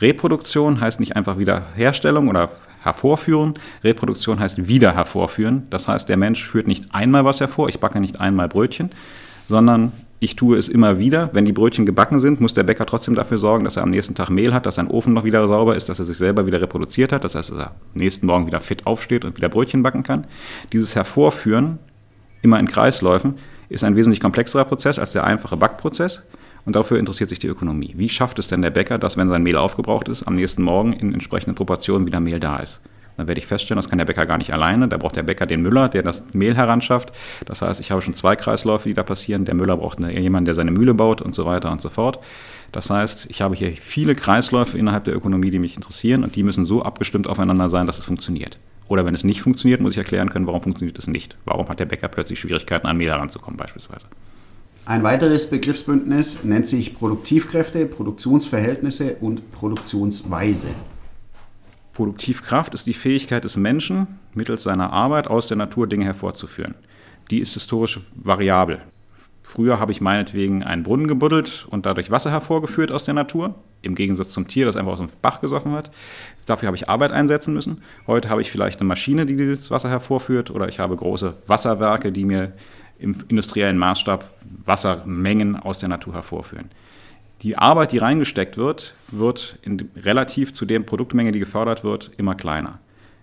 Reproduktion 0.00 0.80
heißt 0.80 1.00
nicht 1.00 1.16
einfach 1.16 1.38
Wiederherstellung 1.38 2.28
oder 2.28 2.50
hervorführen. 2.82 3.54
Reproduktion 3.82 4.38
heißt 4.38 4.68
wieder 4.68 4.94
hervorführen. 4.94 5.66
Das 5.70 5.88
heißt, 5.88 6.08
der 6.08 6.16
Mensch 6.16 6.44
führt 6.44 6.66
nicht 6.66 6.94
einmal 6.94 7.24
was 7.24 7.40
hervor, 7.40 7.68
ich 7.68 7.80
backe 7.80 8.00
nicht 8.00 8.20
einmal 8.20 8.48
Brötchen, 8.48 8.90
sondern 9.48 9.92
ich 10.20 10.36
tue 10.36 10.56
es 10.56 10.68
immer 10.68 10.98
wieder. 10.98 11.30
Wenn 11.32 11.44
die 11.44 11.52
Brötchen 11.52 11.86
gebacken 11.86 12.18
sind, 12.18 12.40
muss 12.40 12.54
der 12.54 12.62
Bäcker 12.62 12.86
trotzdem 12.86 13.14
dafür 13.14 13.38
sorgen, 13.38 13.64
dass 13.64 13.76
er 13.76 13.82
am 13.82 13.90
nächsten 13.90 14.14
Tag 14.14 14.30
Mehl 14.30 14.54
hat, 14.54 14.64
dass 14.66 14.76
sein 14.76 14.88
Ofen 14.88 15.12
noch 15.12 15.24
wieder 15.24 15.46
sauber 15.46 15.76
ist, 15.76 15.88
dass 15.88 15.98
er 15.98 16.04
sich 16.04 16.16
selber 16.16 16.46
wieder 16.46 16.60
reproduziert 16.60 17.12
hat, 17.12 17.24
das 17.24 17.34
heißt, 17.34 17.50
dass 17.50 17.58
er 17.58 17.66
am 17.68 17.72
nächsten 17.94 18.26
Morgen 18.26 18.46
wieder 18.46 18.60
fit 18.60 18.86
aufsteht 18.86 19.24
und 19.24 19.36
wieder 19.36 19.48
Brötchen 19.48 19.82
backen 19.82 20.02
kann. 20.02 20.26
Dieses 20.72 20.94
Hervorführen, 20.94 21.78
immer 22.42 22.58
in 22.58 22.68
Kreisläufen, 22.68 23.34
ist 23.68 23.84
ein 23.84 23.96
wesentlich 23.96 24.20
komplexerer 24.20 24.64
Prozess 24.64 24.98
als 24.98 25.12
der 25.12 25.24
einfache 25.24 25.56
Backprozess. 25.56 26.26
Und 26.64 26.76
dafür 26.76 26.98
interessiert 26.98 27.30
sich 27.30 27.38
die 27.38 27.46
Ökonomie. 27.46 27.94
Wie 27.96 28.08
schafft 28.08 28.38
es 28.38 28.48
denn 28.48 28.62
der 28.62 28.70
Bäcker, 28.70 28.98
dass, 28.98 29.16
wenn 29.16 29.28
sein 29.28 29.42
Mehl 29.42 29.56
aufgebraucht 29.56 30.08
ist, 30.08 30.22
am 30.22 30.34
nächsten 30.34 30.62
Morgen 30.62 30.92
in 30.92 31.12
entsprechenden 31.12 31.54
Proportionen 31.54 32.06
wieder 32.06 32.20
Mehl 32.20 32.40
da 32.40 32.56
ist? 32.56 32.80
Dann 33.16 33.28
werde 33.28 33.38
ich 33.38 33.46
feststellen, 33.46 33.76
das 33.76 33.88
kann 33.88 33.98
der 33.98 34.06
Bäcker 34.06 34.26
gar 34.26 34.38
nicht 34.38 34.52
alleine. 34.52 34.88
Da 34.88 34.96
braucht 34.96 35.16
der 35.16 35.22
Bäcker 35.22 35.46
den 35.46 35.62
Müller, 35.62 35.88
der 35.88 36.02
das 36.02 36.24
Mehl 36.32 36.56
heranschafft. 36.56 37.12
Das 37.46 37.62
heißt, 37.62 37.80
ich 37.80 37.90
habe 37.90 38.02
schon 38.02 38.14
zwei 38.14 38.34
Kreisläufe, 38.34 38.88
die 38.88 38.94
da 38.94 39.02
passieren. 39.02 39.44
Der 39.44 39.54
Müller 39.54 39.76
braucht 39.76 40.00
jemanden, 40.00 40.46
der 40.46 40.54
seine 40.54 40.72
Mühle 40.72 40.94
baut 40.94 41.22
und 41.22 41.34
so 41.34 41.44
weiter 41.44 41.70
und 41.70 41.80
so 41.80 41.90
fort. 41.90 42.18
Das 42.72 42.90
heißt, 42.90 43.26
ich 43.30 43.40
habe 43.40 43.54
hier 43.54 43.72
viele 43.72 44.16
Kreisläufe 44.16 44.76
innerhalb 44.76 45.04
der 45.04 45.14
Ökonomie, 45.14 45.50
die 45.50 45.60
mich 45.60 45.76
interessieren 45.76 46.24
und 46.24 46.34
die 46.34 46.42
müssen 46.42 46.64
so 46.64 46.82
abgestimmt 46.82 47.28
aufeinander 47.28 47.68
sein, 47.68 47.86
dass 47.86 47.98
es 47.98 48.04
funktioniert. 48.04 48.58
Oder 48.88 49.06
wenn 49.06 49.14
es 49.14 49.24
nicht 49.24 49.42
funktioniert, 49.42 49.80
muss 49.80 49.92
ich 49.92 49.98
erklären 49.98 50.28
können, 50.28 50.46
warum 50.46 50.60
funktioniert 50.60 50.98
es 50.98 51.06
nicht. 51.06 51.36
Warum 51.44 51.68
hat 51.68 51.80
der 51.80 51.86
Bäcker 51.86 52.08
plötzlich 52.08 52.40
Schwierigkeiten, 52.40 52.86
an 52.86 52.96
Mehl 52.96 53.08
heranzukommen 53.08 53.56
beispielsweise. 53.56 54.06
Ein 54.86 55.02
weiteres 55.02 55.48
Begriffsbündnis 55.48 56.44
nennt 56.44 56.66
sich 56.66 56.94
Produktivkräfte, 56.94 57.86
Produktionsverhältnisse 57.86 59.16
und 59.18 59.50
Produktionsweise. 59.52 60.68
Produktivkraft 61.94 62.74
ist 62.74 62.86
die 62.86 62.92
Fähigkeit 62.92 63.44
des 63.44 63.56
Menschen, 63.56 64.18
mittels 64.34 64.64
seiner 64.64 64.92
Arbeit 64.92 65.26
aus 65.26 65.46
der 65.46 65.56
Natur 65.56 65.86
Dinge 65.86 66.04
hervorzuführen. 66.04 66.74
Die 67.30 67.38
ist 67.38 67.54
historisch 67.54 68.00
variabel. 68.14 68.82
Früher 69.42 69.80
habe 69.80 69.92
ich 69.92 70.02
meinetwegen 70.02 70.62
einen 70.62 70.82
Brunnen 70.82 71.08
gebuddelt 71.08 71.66
und 71.70 71.86
dadurch 71.86 72.10
Wasser 72.10 72.30
hervorgeführt 72.30 72.92
aus 72.92 73.04
der 73.04 73.14
Natur, 73.14 73.54
im 73.80 73.94
Gegensatz 73.94 74.32
zum 74.32 74.48
Tier, 74.48 74.66
das 74.66 74.76
einfach 74.76 74.92
aus 74.92 74.98
dem 74.98 75.08
Bach 75.22 75.40
gesoffen 75.40 75.72
hat. 75.72 75.90
Dafür 76.46 76.66
habe 76.66 76.76
ich 76.76 76.90
Arbeit 76.90 77.12
einsetzen 77.12 77.54
müssen. 77.54 77.82
Heute 78.06 78.28
habe 78.28 78.42
ich 78.42 78.50
vielleicht 78.50 78.80
eine 78.80 78.88
Maschine, 78.88 79.24
die 79.24 79.36
das 79.36 79.70
Wasser 79.70 79.88
hervorführt, 79.88 80.50
oder 80.50 80.68
ich 80.68 80.78
habe 80.78 80.96
große 80.96 81.34
Wasserwerke, 81.46 82.12
die 82.12 82.24
mir 82.24 82.52
im 82.98 83.16
industriellen 83.28 83.78
Maßstab 83.78 84.30
Wassermengen 84.64 85.56
aus 85.56 85.78
der 85.78 85.88
Natur 85.88 86.14
hervorführen. 86.14 86.70
Die 87.42 87.58
Arbeit, 87.58 87.92
die 87.92 87.98
reingesteckt 87.98 88.56
wird, 88.56 88.94
wird 89.08 89.58
in, 89.62 89.90
relativ 89.96 90.54
zu 90.54 90.64
der 90.64 90.80
Produktmenge, 90.80 91.32
die 91.32 91.40
gefördert 91.40 91.84
wird, 91.84 92.10
immer 92.16 92.34
kleiner. 92.34 92.78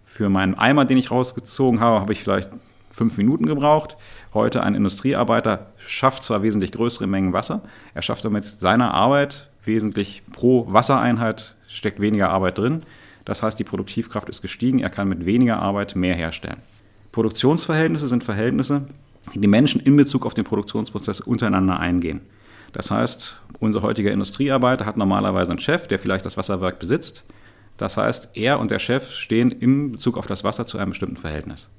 Für 0.05 0.29
meinen 0.29 0.55
Eimer, 0.55 0.85
den 0.85 0.97
ich 0.97 1.09
rausgezogen 1.09 1.79
habe, 1.79 2.01
habe 2.01 2.13
ich 2.13 2.21
vielleicht 2.21 2.51
fünf 2.91 3.17
Minuten 3.17 3.45
gebraucht. 3.45 3.95
Heute 4.33 4.61
ein 4.61 4.75
Industriearbeiter 4.75 5.71
schafft 5.77 6.23
zwar 6.23 6.43
wesentlich 6.43 6.71
größere 6.71 7.07
Mengen 7.07 7.33
Wasser, 7.33 7.61
er 7.93 8.01
schafft 8.01 8.25
damit 8.25 8.45
seiner 8.45 8.93
Arbeit 8.93 9.49
wesentlich 9.63 10.23
pro 10.31 10.71
Wassereinheit 10.71 11.55
steckt 11.67 11.99
weniger 11.99 12.29
Arbeit 12.29 12.57
drin. 12.57 12.81
Das 13.25 13.43
heißt, 13.43 13.57
die 13.59 13.63
Produktivkraft 13.63 14.29
ist 14.29 14.41
gestiegen, 14.41 14.79
er 14.79 14.89
kann 14.89 15.07
mit 15.07 15.25
weniger 15.25 15.59
Arbeit 15.59 15.95
mehr 15.95 16.15
herstellen. 16.15 16.57
Produktionsverhältnisse 17.11 18.07
sind 18.07 18.23
Verhältnisse, 18.23 18.87
die 19.33 19.39
die 19.39 19.47
Menschen 19.47 19.81
in 19.81 19.95
Bezug 19.95 20.25
auf 20.25 20.33
den 20.33 20.43
Produktionsprozess 20.43 21.21
untereinander 21.21 21.79
eingehen. 21.79 22.21
Das 22.73 22.89
heißt, 22.91 23.39
unser 23.59 23.81
heutiger 23.81 24.11
Industriearbeiter 24.11 24.85
hat 24.85 24.97
normalerweise 24.97 25.51
einen 25.51 25.59
Chef, 25.59 25.87
der 25.87 25.99
vielleicht 25.99 26.25
das 26.25 26.37
Wasserwerk 26.37 26.79
besitzt. 26.79 27.23
Das 27.77 27.97
heißt, 27.97 28.29
er 28.33 28.59
und 28.59 28.71
der 28.71 28.79
Chef 28.79 29.11
stehen 29.11 29.51
in 29.51 29.91
Bezug 29.93 30.17
auf 30.17 30.27
das 30.27 30.43
Wasser 30.43 30.65
zu 30.65 30.77
einem 30.77 30.91
bestimmten 30.91 31.17
Verhältnis. 31.17 31.69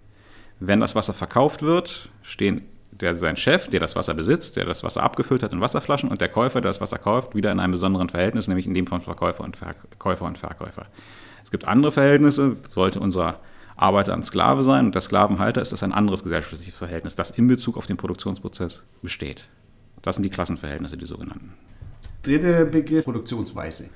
Wenn 0.61 0.81
das 0.81 0.95
Wasser 0.95 1.13
verkauft 1.13 1.63
wird, 1.63 2.09
stehen 2.23 2.63
der, 2.93 3.17
sein 3.17 3.37
Chef, 3.37 3.69
der 3.69 3.81
das 3.81 3.97
Wasser 3.97 4.15
besitzt, 4.15 4.57
der 4.57 4.65
das 4.65 4.85
Wasser 4.85 5.03
abgefüllt 5.03 5.43
hat 5.43 5.53
in 5.53 5.61
Wasserflaschen 5.61 6.11
und 6.11 6.21
der 6.21 6.29
Käufer, 6.29 6.61
der 6.61 6.71
das 6.71 6.81
Wasser 6.81 6.99
kauft, 6.99 7.35
wieder 7.35 7.51
in 7.51 7.59
einem 7.59 7.73
besonderen 7.73 8.09
Verhältnis, 8.09 8.49
nämlich 8.49 8.67
in 8.67 8.75
dem 8.75 8.87
von 8.87 9.01
Verkäufer 9.01 9.43
und, 9.43 9.57
Verkäufer 9.57 10.27
und 10.27 10.39
Verkäufer. 10.39 10.87
Es 11.43 11.51
gibt 11.51 11.67
andere 11.67 11.91
Verhältnisse, 11.91 12.57
sollte 12.69 13.01
unser 13.01 13.39
Arbeiter 13.83 14.15
ein 14.15 14.23
Sklave 14.23 14.63
sein 14.63 14.87
und 14.87 14.95
der 14.95 15.03
Sklavenhalter 15.03 15.61
ist 15.61 15.73
das 15.73 15.83
ein 15.83 15.93
anderes 15.93 16.23
gesellschaftliches 16.23 16.77
Verhältnis, 16.77 17.17
das 17.17 17.31
in 17.33 17.49
Bezug 17.49 17.77
auf 17.77 17.87
den 17.87 17.97
Produktionsprozess 17.97 18.83
besteht. 19.03 19.49
Das 20.03 20.17
sind 20.17 20.23
die 20.23 20.31
Klassenverhältnisse, 20.31 20.97
die 20.97 21.07
sogenannten. 21.07 21.53
Dritter 22.23 22.65
Begriff, 22.65 23.05
Produktionsweise. 23.05 23.91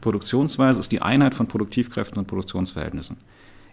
Produktionsweise 0.00 0.80
ist 0.80 0.92
die 0.92 1.02
Einheit 1.02 1.34
von 1.34 1.46
Produktivkräften 1.46 2.18
und 2.18 2.26
Produktionsverhältnissen. 2.26 3.18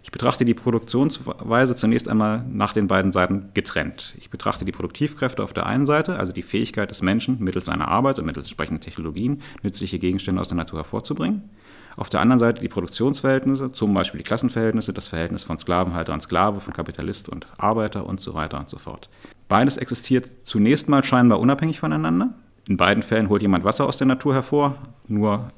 Ich 0.02 0.12
betrachte 0.12 0.44
die 0.44 0.54
Produktionsweise 0.54 1.74
zunächst 1.74 2.08
einmal 2.08 2.44
nach 2.48 2.72
den 2.72 2.86
beiden 2.86 3.10
Seiten 3.10 3.50
getrennt. 3.54 4.14
Ich 4.18 4.30
betrachte 4.30 4.64
die 4.64 4.70
Produktivkräfte 4.70 5.42
auf 5.42 5.52
der 5.52 5.66
einen 5.66 5.84
Seite, 5.84 6.16
also 6.16 6.32
die 6.32 6.42
Fähigkeit 6.42 6.90
des 6.90 7.02
Menschen, 7.02 7.38
mittels 7.40 7.64
seiner 7.64 7.88
Arbeit 7.88 8.18
und 8.18 8.26
mittels 8.26 8.46
entsprechender 8.46 8.80
Technologien 8.80 9.42
nützliche 9.62 9.98
Gegenstände 9.98 10.40
aus 10.40 10.48
der 10.48 10.58
Natur 10.58 10.78
hervorzubringen. 10.78 11.50
Auf 11.96 12.10
der 12.10 12.20
anderen 12.20 12.38
Seite 12.38 12.60
die 12.60 12.68
Produktionsverhältnisse, 12.68 13.72
zum 13.72 13.94
Beispiel 13.94 14.18
die 14.18 14.24
Klassenverhältnisse, 14.24 14.92
das 14.92 15.08
Verhältnis 15.08 15.44
von 15.44 15.58
Sklavenhalter 15.58 16.12
und 16.12 16.22
Sklave, 16.22 16.60
von 16.60 16.74
Kapitalist 16.74 17.28
und 17.28 17.46
Arbeiter 17.56 18.06
und 18.06 18.20
so 18.20 18.34
weiter 18.34 18.58
und 18.58 18.68
so 18.68 18.78
fort. 18.78 19.08
Beides 19.48 19.78
existiert 19.78 20.28
zunächst 20.42 20.88
mal 20.88 21.02
scheinbar 21.02 21.40
unabhängig 21.40 21.80
voneinander. 21.80 22.34
In 22.68 22.76
beiden 22.76 23.02
Fällen 23.02 23.28
holt 23.28 23.42
jemand 23.42 23.64
Wasser 23.64 23.86
aus 23.86 23.96
der 23.96 24.06
Natur 24.06 24.34
hervor, 24.34 24.74
nur 25.08 25.50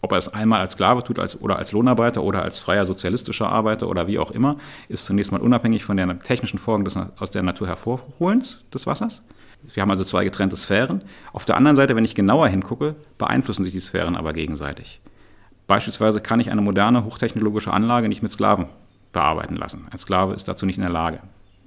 ob 0.00 0.12
er 0.12 0.18
es 0.18 0.32
einmal 0.32 0.60
als 0.60 0.74
Sklave 0.74 1.02
tut 1.02 1.18
als, 1.18 1.40
oder 1.40 1.56
als 1.56 1.72
Lohnarbeiter 1.72 2.22
oder 2.22 2.42
als 2.42 2.58
freier 2.58 2.84
sozialistischer 2.84 3.48
Arbeiter 3.48 3.88
oder 3.88 4.06
wie 4.06 4.18
auch 4.18 4.30
immer, 4.30 4.58
ist 4.88 5.06
zunächst 5.06 5.32
mal 5.32 5.40
unabhängig 5.40 5.84
von 5.84 5.96
der 5.96 6.18
technischen 6.20 6.58
Folgen 6.58 6.84
des 6.84 6.94
aus 6.94 7.30
der 7.30 7.42
Natur 7.42 7.68
hervorholens 7.68 8.62
des 8.72 8.86
Wassers. 8.86 9.22
Wir 9.72 9.82
haben 9.82 9.90
also 9.90 10.04
zwei 10.04 10.24
getrennte 10.24 10.56
Sphären. 10.56 11.02
Auf 11.32 11.46
der 11.46 11.56
anderen 11.56 11.76
Seite, 11.76 11.96
wenn 11.96 12.04
ich 12.04 12.14
genauer 12.14 12.48
hingucke, 12.48 12.96
beeinflussen 13.16 13.64
sich 13.64 13.72
die 13.72 13.80
Sphären 13.80 14.14
aber 14.14 14.34
gegenseitig. 14.34 15.00
Beispielsweise 15.66 16.20
kann 16.20 16.40
ich 16.40 16.50
eine 16.50 16.60
moderne 16.60 17.04
hochtechnologische 17.04 17.72
Anlage 17.72 18.08
nicht 18.08 18.22
mit 18.22 18.32
Sklaven 18.32 18.66
bearbeiten 19.12 19.56
lassen. 19.56 19.86
Ein 19.90 19.98
Sklave 19.98 20.34
ist 20.34 20.46
dazu 20.46 20.66
nicht 20.66 20.76
in 20.76 20.82
der 20.82 20.90
Lage 20.90 21.20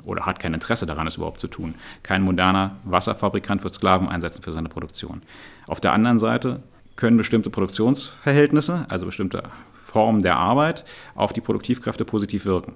oder 0.04 0.26
hat 0.26 0.40
kein 0.40 0.54
Interesse 0.54 0.86
daran, 0.86 1.08
es 1.08 1.18
überhaupt 1.18 1.40
zu 1.40 1.48
tun. 1.48 1.76
Kein 2.04 2.22
moderner 2.22 2.78
Wasserfabrikant 2.86 3.64
wird 3.64 3.76
Sklaven 3.76 4.08
einsetzen 4.08 4.42
für 4.42 4.52
seine 4.52 4.70
Produktion. 4.70 5.22
Auf 5.68 5.82
der 5.82 5.94
anderen 5.94 6.20
Seite 6.20 6.62
können 6.96 7.18
bestimmte 7.18 7.50
Produktionsverhältnisse, 7.50 8.86
also 8.90 9.06
bestimmte 9.06 9.44
Formen 9.74 10.22
der 10.22 10.38
Arbeit, 10.38 10.86
auf 11.16 11.34
die 11.34 11.42
Produktivkräfte 11.42 12.06
positiv 12.06 12.46
wirken. 12.46 12.76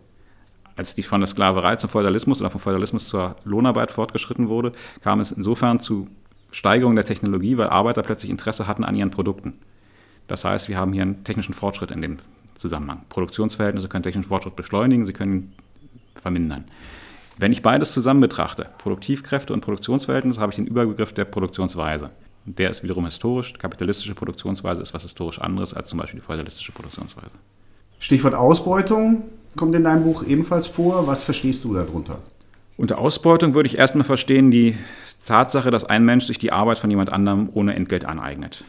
Als 0.76 0.96
die 0.96 1.04
von 1.04 1.22
der 1.22 1.28
Sklaverei 1.28 1.76
zum 1.76 1.90
Feudalismus 1.90 2.40
oder 2.40 2.50
vom 2.50 2.62
Feudalismus 2.62 3.08
zur 3.08 3.36
Lohnarbeit 3.44 3.92
fortgeschritten 3.92 4.48
wurde, 4.48 4.72
kam 5.02 5.20
es 5.20 5.32
insofern 5.32 5.80
zu 5.80 6.08
Steigerung 6.52 6.96
der 6.96 7.06
Technologie, 7.06 7.58
weil 7.58 7.70
Arbeiter 7.70 8.02
plötzlich 8.04 8.32
Interesse 8.32 8.68
hatten 8.68 8.84
an 8.84 8.96
ihren 8.96 9.12
Produkten. 9.12 9.58
Das 10.32 10.46
heißt, 10.46 10.70
wir 10.70 10.78
haben 10.78 10.94
hier 10.94 11.02
einen 11.02 11.26
technischen 11.26 11.54
Fortschritt 11.54 11.92
in 11.92 12.02
dem 12.02 12.16
Zusammenhang. 12.58 13.02
Produktionsverhältnisse 13.10 13.90
können 13.90 14.04
technischen 14.04 14.30
Fortschritt 14.30 14.56
beschleunigen, 14.56 15.04
sie 15.04 15.12
können 15.12 15.52
vermindern. 16.16 16.64
Wenn 17.38 17.52
ich 17.52 17.62
beides 17.62 17.92
zusammen 17.92 18.22
betrachte, 18.22 18.68
Produktivkräfte 18.78 19.52
und 19.52 19.60
Produktionsverhältnisse, 19.60 20.40
habe 20.40 20.54
ich 20.54 20.56
den 20.56 20.68
Überbegriff 20.68 21.12
der 21.12 21.26
Produktionsweise. 21.26 22.12
Der 22.46 22.70
ist 22.70 22.82
wiederum 22.82 23.04
historisch. 23.04 23.56
Kapitalistische 23.60 24.16
Produktionsweise 24.16 24.82
ist 24.82 24.94
was 24.94 25.04
historisch 25.04 25.42
anderes 25.42 25.74
als 25.74 25.90
zum 25.90 26.00
Beispiel 26.00 26.22
die 26.22 26.26
feudalistische 26.26 26.72
Produktionsweise. 26.72 27.32
Stichwort 28.00 28.34
Ausbeutung 28.34 29.24
kommt 29.58 29.76
in 29.76 29.84
deinem 29.84 30.04
Buch 30.04 30.24
ebenfalls 30.24 30.66
vor. 30.66 31.08
Was 31.08 31.24
verstehst 31.24 31.66
du 31.66 31.74
darunter? 31.74 32.20
Unter 32.78 33.00
Ausbeutung 33.00 33.54
würde 33.54 33.68
ich 33.68 33.78
erstmal 33.78 34.06
verstehen 34.06 34.50
die 34.50 34.78
Tatsache, 35.26 35.72
dass 35.72 35.84
ein 35.84 36.06
Mensch 36.06 36.28
sich 36.28 36.40
die 36.40 36.54
Arbeit 36.54 36.80
von 36.80 36.90
jemand 36.90 37.12
anderem 37.12 37.50
ohne 37.54 37.76
Entgelt 37.76 38.06
aneignet. 38.06 38.64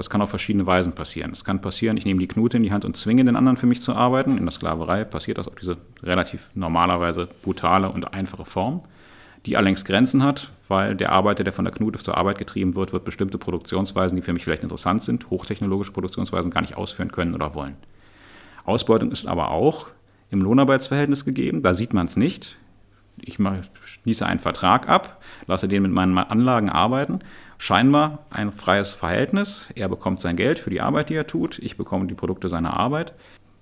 Das 0.00 0.08
kann 0.08 0.22
auf 0.22 0.30
verschiedene 0.30 0.64
Weisen 0.64 0.92
passieren. 0.92 1.30
Es 1.30 1.44
kann 1.44 1.60
passieren, 1.60 1.98
ich 1.98 2.06
nehme 2.06 2.20
die 2.20 2.26
Knute 2.26 2.56
in 2.56 2.62
die 2.62 2.72
Hand 2.72 2.86
und 2.86 2.96
zwinge 2.96 3.22
den 3.22 3.36
anderen 3.36 3.58
für 3.58 3.66
mich 3.66 3.82
zu 3.82 3.92
arbeiten. 3.92 4.38
In 4.38 4.46
der 4.46 4.50
Sklaverei 4.50 5.04
passiert 5.04 5.36
das 5.36 5.46
auf 5.46 5.56
diese 5.56 5.76
relativ 6.02 6.48
normalerweise 6.54 7.28
brutale 7.42 7.90
und 7.90 8.14
einfache 8.14 8.46
Form, 8.46 8.80
die 9.44 9.58
allerdings 9.58 9.84
Grenzen 9.84 10.22
hat, 10.22 10.52
weil 10.68 10.96
der 10.96 11.12
Arbeiter, 11.12 11.44
der 11.44 11.52
von 11.52 11.66
der 11.66 11.74
Knute 11.74 11.98
zur 11.98 12.16
Arbeit 12.16 12.38
getrieben 12.38 12.76
wird, 12.76 12.94
wird 12.94 13.04
bestimmte 13.04 13.36
Produktionsweisen, 13.36 14.16
die 14.16 14.22
für 14.22 14.32
mich 14.32 14.42
vielleicht 14.42 14.62
interessant 14.62 15.02
sind, 15.02 15.28
hochtechnologische 15.28 15.92
Produktionsweisen 15.92 16.50
gar 16.50 16.62
nicht 16.62 16.78
ausführen 16.78 17.12
können 17.12 17.34
oder 17.34 17.52
wollen. 17.52 17.76
Ausbeutung 18.64 19.12
ist 19.12 19.26
aber 19.26 19.50
auch 19.50 19.88
im 20.30 20.40
Lohnarbeitsverhältnis 20.40 21.26
gegeben. 21.26 21.62
Da 21.62 21.74
sieht 21.74 21.92
man 21.92 22.06
es 22.06 22.16
nicht. 22.16 22.56
Ich 23.20 23.36
schließe 23.84 24.24
einen 24.24 24.40
Vertrag 24.40 24.88
ab, 24.88 25.20
lasse 25.46 25.68
den 25.68 25.82
mit 25.82 25.92
meinen 25.92 26.16
Anlagen 26.16 26.70
arbeiten 26.70 27.20
scheinbar 27.60 28.24
ein 28.30 28.52
freies 28.52 28.90
Verhältnis. 28.90 29.68
Er 29.74 29.90
bekommt 29.90 30.18
sein 30.18 30.36
Geld 30.36 30.58
für 30.58 30.70
die 30.70 30.80
Arbeit, 30.80 31.10
die 31.10 31.14
er 31.14 31.26
tut. 31.26 31.58
Ich 31.58 31.76
bekomme 31.76 32.06
die 32.06 32.14
Produkte 32.14 32.48
seiner 32.48 32.72
Arbeit. 32.72 33.12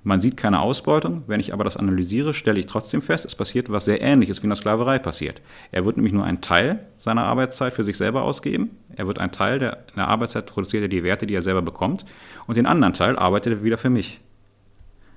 Man 0.05 0.21
sieht 0.21 0.37
keine 0.37 0.61
Ausbeutung. 0.61 1.25
Wenn 1.27 1.41
ich 1.41 1.53
aber 1.53 1.65
das 1.65 1.77
analysiere, 1.77 2.33
stelle 2.33 2.61
ich 2.61 2.67
trotzdem 2.67 3.03
fest, 3.03 3.25
es 3.25 3.35
passiert 3.35 3.73
was 3.73 3.87
sehr 3.87 4.01
Ähnliches 4.01 4.41
wie 4.41 4.45
in 4.45 4.51
der 4.51 4.57
Sklaverei 4.57 5.01
passiert. 5.01 5.43
Er 5.73 5.85
wird 5.85 5.97
nämlich 5.97 6.13
nur 6.13 6.23
einen 6.23 6.41
Teil 6.41 6.87
seiner 6.99 7.25
Arbeitszeit 7.25 7.75
für 7.75 7.83
sich 7.83 7.97
selber 7.97 8.23
ausgeben. 8.23 8.71
Er 8.95 9.09
wird 9.09 9.19
einen 9.19 9.33
Teil 9.33 9.59
der, 9.59 9.79
der 9.97 10.07
Arbeitszeit 10.07 10.47
produziert 10.47 10.85
er 10.85 10.89
die 10.89 11.03
Werte, 11.03 11.27
die 11.27 11.35
er 11.35 11.43
selber 11.43 11.63
bekommt. 11.63 12.05
Und 12.47 12.57
den 12.57 12.67
anderen 12.67 12.95
Teil 12.95 13.19
arbeitet 13.19 13.53
er 13.53 13.65
wieder 13.65 13.79
für 13.79 13.91
mich. 13.91 14.21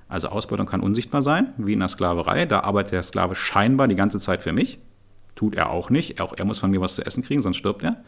Also 0.08 0.28
Ausbeutung 0.28 0.66
kann 0.66 0.80
unsichtbar 0.80 1.22
sein, 1.22 1.54
wie 1.56 1.74
in 1.74 1.78
der 1.78 1.88
Sklaverei. 1.88 2.46
Da 2.46 2.60
arbeitet 2.60 2.94
der 2.94 3.04
Sklave 3.04 3.36
scheinbar 3.36 3.86
die 3.86 3.94
ganze 3.94 4.18
Zeit 4.18 4.42
für 4.42 4.52
mich. 4.52 4.80
Tut 5.36 5.54
er 5.54 5.70
auch 5.70 5.88
nicht. 5.88 6.20
Auch 6.20 6.34
er 6.36 6.44
muss 6.44 6.58
von 6.58 6.72
mir 6.72 6.80
was 6.80 6.96
zu 6.96 7.06
essen 7.06 7.22
kriegen, 7.22 7.42
sonst 7.42 7.58
stirbt 7.58 7.84
er. 7.84 8.02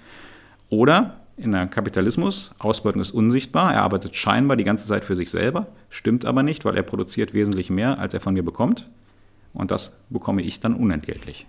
Oder 0.74 1.20
in 1.36 1.52
der 1.52 1.68
Kapitalismus, 1.68 2.52
Ausbeutung 2.58 3.00
ist 3.00 3.12
unsichtbar, 3.12 3.72
er 3.72 3.82
arbeitet 3.82 4.16
scheinbar 4.16 4.56
die 4.56 4.64
ganze 4.64 4.88
Zeit 4.88 5.04
für 5.04 5.14
sich 5.14 5.30
selber, 5.30 5.68
stimmt 5.88 6.24
aber 6.24 6.42
nicht, 6.42 6.64
weil 6.64 6.76
er 6.76 6.82
produziert 6.82 7.32
wesentlich 7.32 7.70
mehr, 7.70 8.00
als 8.00 8.12
er 8.12 8.20
von 8.20 8.34
mir 8.34 8.44
bekommt. 8.44 8.90
Und 9.52 9.70
das 9.70 9.96
bekomme 10.10 10.42
ich 10.42 10.58
dann 10.58 10.74
unentgeltlich. 10.74 11.46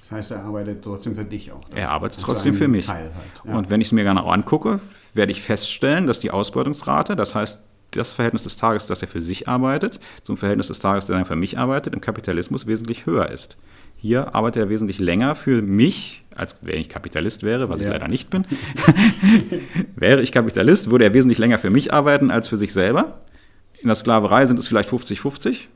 Das 0.00 0.12
heißt, 0.12 0.30
er 0.32 0.44
arbeitet 0.44 0.84
trotzdem 0.84 1.14
für 1.14 1.24
dich 1.24 1.52
auch. 1.52 1.62
Er 1.74 1.90
arbeitet 1.90 2.20
trotzdem 2.20 2.52
für 2.52 2.68
mich. 2.68 2.86
Halt. 2.86 3.12
Ja. 3.46 3.56
Und 3.56 3.70
wenn 3.70 3.80
ich 3.80 3.88
es 3.88 3.92
mir 3.92 4.02
gerne 4.02 4.24
angucke, 4.24 4.80
werde 5.14 5.32
ich 5.32 5.40
feststellen, 5.40 6.06
dass 6.06 6.20
die 6.20 6.30
Ausbeutungsrate, 6.30 7.16
das 7.16 7.34
heißt 7.34 7.60
das 7.92 8.12
Verhältnis 8.12 8.42
des 8.42 8.56
Tages, 8.56 8.86
das 8.88 9.00
er 9.00 9.08
für 9.08 9.22
sich 9.22 9.48
arbeitet, 9.48 10.00
zum 10.22 10.36
Verhältnis 10.36 10.66
des 10.66 10.80
Tages, 10.80 11.06
das 11.06 11.16
er 11.16 11.24
für 11.24 11.36
mich 11.36 11.58
arbeitet, 11.58 11.94
im 11.94 12.02
Kapitalismus 12.02 12.66
wesentlich 12.66 13.06
höher 13.06 13.30
ist. 13.30 13.56
Hier 14.02 14.34
arbeitet 14.34 14.62
er 14.62 14.68
wesentlich 14.70 14.98
länger 14.98 15.34
für 15.34 15.60
mich, 15.60 16.24
als 16.34 16.56
wenn 16.62 16.80
ich 16.80 16.88
Kapitalist 16.88 17.42
wäre, 17.42 17.68
was 17.68 17.80
ja. 17.80 17.86
ich 17.86 17.92
leider 17.92 18.08
nicht 18.08 18.30
bin. 18.30 18.46
wäre 19.94 20.22
ich 20.22 20.32
Kapitalist, 20.32 20.90
würde 20.90 21.04
er 21.04 21.12
wesentlich 21.12 21.36
länger 21.36 21.58
für 21.58 21.68
mich 21.68 21.92
arbeiten 21.92 22.30
als 22.30 22.48
für 22.48 22.56
sich 22.56 22.72
selber. 22.72 23.20
In 23.82 23.88
der 23.88 23.94
Sklaverei 23.94 24.46
sind 24.46 24.58
es 24.58 24.68
vielleicht 24.68 24.88
50-50 24.88 25.66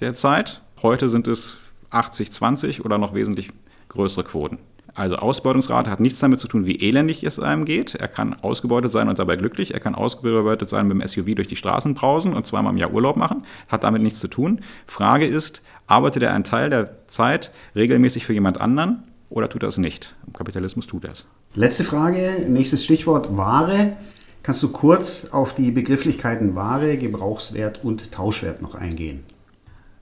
der 0.00 0.12
Zeit. 0.12 0.60
Heute 0.82 1.08
sind 1.08 1.26
es 1.26 1.56
80-20 1.90 2.82
oder 2.82 2.98
noch 2.98 3.14
wesentlich 3.14 3.50
größere 3.88 4.24
Quoten. 4.24 4.58
Also 4.94 5.16
Ausbeutungsrate 5.16 5.90
hat 5.90 6.00
nichts 6.00 6.18
damit 6.18 6.38
zu 6.38 6.48
tun, 6.48 6.66
wie 6.66 6.80
elendig 6.86 7.24
es 7.24 7.38
einem 7.38 7.64
geht. 7.64 7.94
Er 7.94 8.08
kann 8.08 8.34
ausgebeutet 8.42 8.92
sein 8.92 9.08
und 9.08 9.18
dabei 9.18 9.36
glücklich. 9.36 9.72
Er 9.72 9.80
kann 9.80 9.94
ausgebeutet 9.94 10.68
sein 10.68 10.86
mit 10.86 11.00
dem 11.00 11.06
SUV 11.06 11.34
durch 11.34 11.48
die 11.48 11.56
Straßen 11.56 11.94
brausen 11.94 12.34
und 12.34 12.46
zweimal 12.46 12.74
im 12.74 12.78
Jahr 12.78 12.92
Urlaub 12.92 13.16
machen. 13.16 13.46
Hat 13.68 13.84
damit 13.84 14.02
nichts 14.02 14.20
zu 14.20 14.28
tun. 14.28 14.60
Frage 14.86 15.26
ist, 15.26 15.62
arbeitet 15.86 16.24
er 16.24 16.34
einen 16.34 16.44
Teil 16.44 16.68
der 16.68 17.01
Zeit 17.12 17.50
regelmäßig 17.76 18.26
für 18.26 18.32
jemand 18.32 18.60
anderen 18.60 19.04
oder 19.30 19.48
tut 19.48 19.62
er 19.62 19.68
es 19.68 19.78
nicht? 19.78 20.14
Im 20.26 20.32
Kapitalismus 20.32 20.86
tut 20.86 21.04
er 21.04 21.12
es. 21.12 21.26
Letzte 21.54 21.84
Frage, 21.84 22.46
nächstes 22.48 22.84
Stichwort 22.84 23.36
Ware. 23.36 23.96
Kannst 24.42 24.62
du 24.62 24.72
kurz 24.72 25.28
auf 25.30 25.54
die 25.54 25.70
Begrifflichkeiten 25.70 26.56
Ware, 26.56 26.96
Gebrauchswert 26.98 27.84
und 27.84 28.10
Tauschwert 28.10 28.60
noch 28.60 28.74
eingehen? 28.74 29.22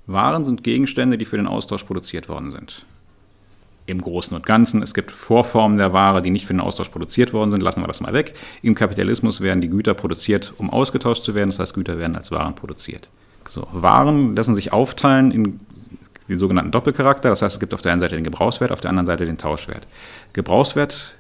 Waren 0.07 0.45
sind 0.45 0.65
Gegenstände, 0.65 1.19
die 1.19 1.27
für 1.27 1.37
den 1.37 1.47
Austausch 1.47 1.85
produziert 1.85 2.29
worden 2.29 2.53
sind 2.53 2.87
im 3.91 4.01
Großen 4.01 4.35
und 4.37 4.47
Ganzen. 4.47 4.83
Es 4.83 4.95
gibt 4.95 5.11
Vorformen 5.11 5.77
der 5.77 5.93
Ware, 5.93 6.23
die 6.23 6.31
nicht 6.31 6.47
für 6.47 6.55
den 6.55 6.61
Austausch 6.61 6.89
produziert 6.89 7.33
worden 7.33 7.51
sind. 7.51 7.63
Lassen 7.63 7.81
wir 7.83 7.87
das 7.87 8.01
mal 8.01 8.13
weg. 8.13 8.35
Im 8.63 8.75
Kapitalismus 8.75 9.41
werden 9.41 9.61
die 9.61 9.69
Güter 9.69 9.95
produziert, 9.95 10.55
um 10.57 10.71
ausgetauscht 10.71 11.25
zu 11.25 11.35
werden. 11.35 11.51
Das 11.51 11.59
heißt, 11.59 11.75
Güter 11.75 11.99
werden 11.99 12.17
als 12.17 12.31
Waren 12.31 12.55
produziert. 12.55 13.11
So, 13.47 13.67
Waren 13.73 14.37
lassen 14.37 14.55
sich 14.55 14.73
aufteilen 14.73 15.33
in 15.33 15.61
den 16.31 16.39
sogenannten 16.39 16.71
Doppelcharakter. 16.71 17.29
Das 17.29 17.43
heißt, 17.43 17.55
es 17.55 17.61
gibt 17.61 17.75
auf 17.75 17.83
der 17.83 17.93
einen 17.93 18.01
Seite 18.01 18.17
den 18.17 18.25
Gebrauchswert, 18.25 18.73
auf 18.73 18.81
der 18.81 18.91
anderen 18.91 19.07
Seite 19.07 19.27
den 19.27 19.39
Tauschwert. 19.39 19.87
Gebrauchswert 20.33 21.19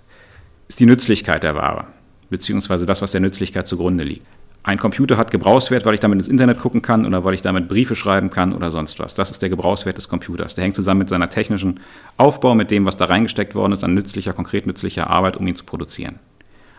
ist 0.69 0.81
die 0.81 0.87
Nützlichkeit 0.87 1.43
der 1.43 1.55
Ware, 1.55 1.87
beziehungsweise 2.31 2.87
das, 2.87 3.03
was 3.03 3.11
der 3.11 3.21
Nützlichkeit 3.21 3.67
zugrunde 3.67 4.05
liegt 4.05 4.27
ein 4.63 4.79
Computer 4.79 5.17
hat 5.17 5.31
Gebrauchswert, 5.31 5.87
weil 5.87 5.95
ich 5.95 6.01
damit 6.01 6.19
ins 6.19 6.29
Internet 6.29 6.59
gucken 6.59 6.83
kann 6.83 7.07
oder 7.07 7.25
weil 7.25 7.35
ich 7.35 7.43
damit 7.43 7.69
Briefe 7.69 7.95
schreiben 7.95 8.31
kann 8.31 8.53
oder 8.53 8.71
sonst 8.71 8.99
was. 8.99 9.15
Das 9.15 9.31
ist 9.31 9.41
der 9.41 9.49
Gebrauchswert 9.49 9.97
des 9.97 10.09
Computers. 10.09 10.55
Der 10.55 10.65
hängt 10.65 10.77
zusammen 10.77 10.99
mit 10.99 11.09
seiner 11.09 11.31
technischen 11.31 11.81
Aufbau, 12.19 12.55
mit 12.55 12.71
dem, 12.71 12.85
was 12.85 12.97
da 12.97 13.07
reingesteckt 13.07 13.55
worden 13.55 13.73
ist 13.73 13.85
an 13.85 13.95
nützlicher, 13.95 14.35
konkret 14.35 14.67
nützlicher 14.67 15.09
Arbeit, 15.09 15.37
um 15.39 15.47
ihn 15.47 15.57
zu 15.57 15.65
produzieren. 15.65 16.19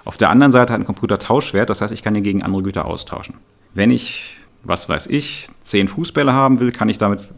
Auf 0.05 0.17
der 0.17 0.29
anderen 0.29 0.51
Seite 0.51 0.73
hat 0.73 0.79
ein 0.79 0.85
Computer 0.85 1.17
Tauschwert, 1.17 1.69
das 1.69 1.81
heißt, 1.81 1.93
ich 1.93 2.03
kann 2.03 2.15
ihn 2.15 2.23
gegen 2.23 2.43
andere 2.43 2.63
Güter 2.63 2.85
austauschen. 2.85 3.35
Wenn 3.73 3.91
ich, 3.91 4.35
was 4.63 4.87
weiß 4.87 5.07
ich, 5.07 5.47
zehn 5.61 5.87
Fußbälle 5.87 6.33
haben 6.33 6.59
will, 6.59 6.71
kann 6.71 6.89
ich 6.89 6.97
damit 6.97 7.29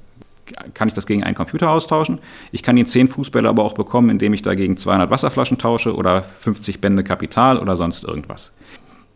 kann 0.74 0.88
ich 0.88 0.94
das 0.94 1.06
gegen 1.06 1.24
einen 1.24 1.36
Computer 1.36 1.70
austauschen. 1.70 2.20
Ich 2.52 2.64
kann 2.64 2.76
die 2.76 2.86
10 2.86 3.08
Fußbälle 3.08 3.48
aber 3.48 3.64
auch 3.64 3.74
bekommen, 3.74 4.10
indem 4.10 4.34
ich 4.34 4.42
dagegen 4.42 4.78
200 4.78 5.10
Wasserflaschen 5.10 5.58
tausche 5.58 5.96
oder 5.96 6.24
50 6.24 6.82
Bände 6.82 7.04
Kapital 7.04 7.58
oder 7.58 7.76
sonst 7.78 8.04
irgendwas. 8.04 8.54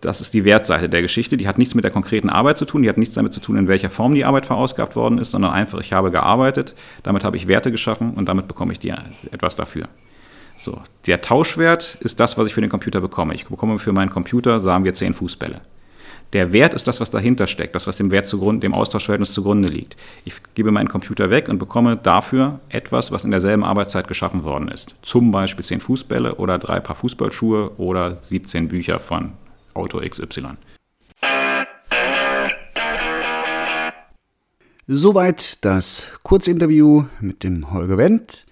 Das 0.02 0.22
ist 0.22 0.34
die 0.34 0.46
Wertseite 0.46 0.90
der 0.90 1.02
Geschichte. 1.02 1.38
Die 1.38 1.48
hat 1.48 1.58
nichts 1.58 1.74
mit 1.74 1.84
der 1.84 1.92
konkreten 1.92 2.30
Arbeit 2.30 2.58
zu 2.58 2.66
tun. 2.66 2.84
Die 2.84 2.90
hat 2.90 2.98
nichts 2.98 3.16
damit 3.16 3.34
zu 3.34 3.40
tun, 3.40 3.58
in 3.58 3.68
welcher 3.68 3.90
Form 3.90 4.14
die 4.14 4.26
Arbeit 4.26 4.46
verausgabt 4.46 4.96
worden 4.96 5.18
ist, 5.18 5.32
sondern 5.32 5.52
einfach, 5.52 5.80
ich 5.80 5.92
habe 5.92 6.12
gearbeitet, 6.12 6.76
damit 7.04 7.24
habe 7.24 7.36
ich 7.36 7.48
Werte 7.48 7.72
geschaffen 7.72 8.14
und 8.14 8.30
damit 8.30 8.48
bekomme 8.48 8.72
ich 8.72 8.80
dir 8.80 9.04
etwas 9.32 9.56
dafür. 9.56 9.88
So, 10.56 10.82
der 11.08 11.22
Tauschwert 11.22 11.98
ist 12.02 12.20
das, 12.20 12.38
was 12.38 12.48
ich 12.48 12.54
für 12.54 12.62
den 12.62 12.70
Computer 12.70 13.02
bekomme. 13.02 13.34
Ich 13.34 13.48
bekomme 13.48 13.80
für 13.80 13.92
meinen 13.92 14.10
Computer, 14.10 14.60
sagen 14.60 14.86
wir, 14.86 14.94
10 14.94 15.14
Fußbälle. 15.16 15.62
Der 16.34 16.52
Wert 16.52 16.74
ist 16.74 16.88
das, 16.88 17.00
was 17.00 17.10
dahinter 17.10 17.48
steckt, 17.48 17.74
das, 17.74 17.88
was 17.88 17.96
dem 17.96 18.12
Wert 18.12 18.28
zugrunde, 18.28 18.60
dem 18.60 18.74
Austauschverhältnis 18.74 19.32
zugrunde 19.32 19.70
liegt. 19.70 19.96
Ich 20.26 20.36
gebe 20.56 20.72
meinen 20.72 20.90
Computer 20.90 21.30
weg 21.30 21.48
und 21.48 21.58
bekomme 21.58 21.96
dafür 21.96 22.60
etwas, 22.68 23.14
was 23.14 23.24
in 23.24 23.32
derselben 23.32 23.64
Arbeitszeit 23.64 24.10
geschaffen 24.10 24.44
worden 24.44 24.68
ist. 24.68 24.94
Zum 25.02 25.32
Beispiel 25.32 25.64
10 25.64 25.80
Fußbälle 25.80 26.36
oder 26.36 26.58
drei 26.58 26.82
Paar 26.82 26.98
Fußballschuhe 26.98 27.78
oder 27.78 28.18
17 28.18 28.68
Bücher 28.68 29.00
von 29.00 29.32
Autor 29.74 30.02
XY. 30.02 30.58
Soweit 34.86 35.64
das 35.64 36.08
Kurzinterview 36.24 37.06
mit 37.22 37.44
dem 37.44 37.72
Holger 37.72 37.98
Wendt. 37.98 38.46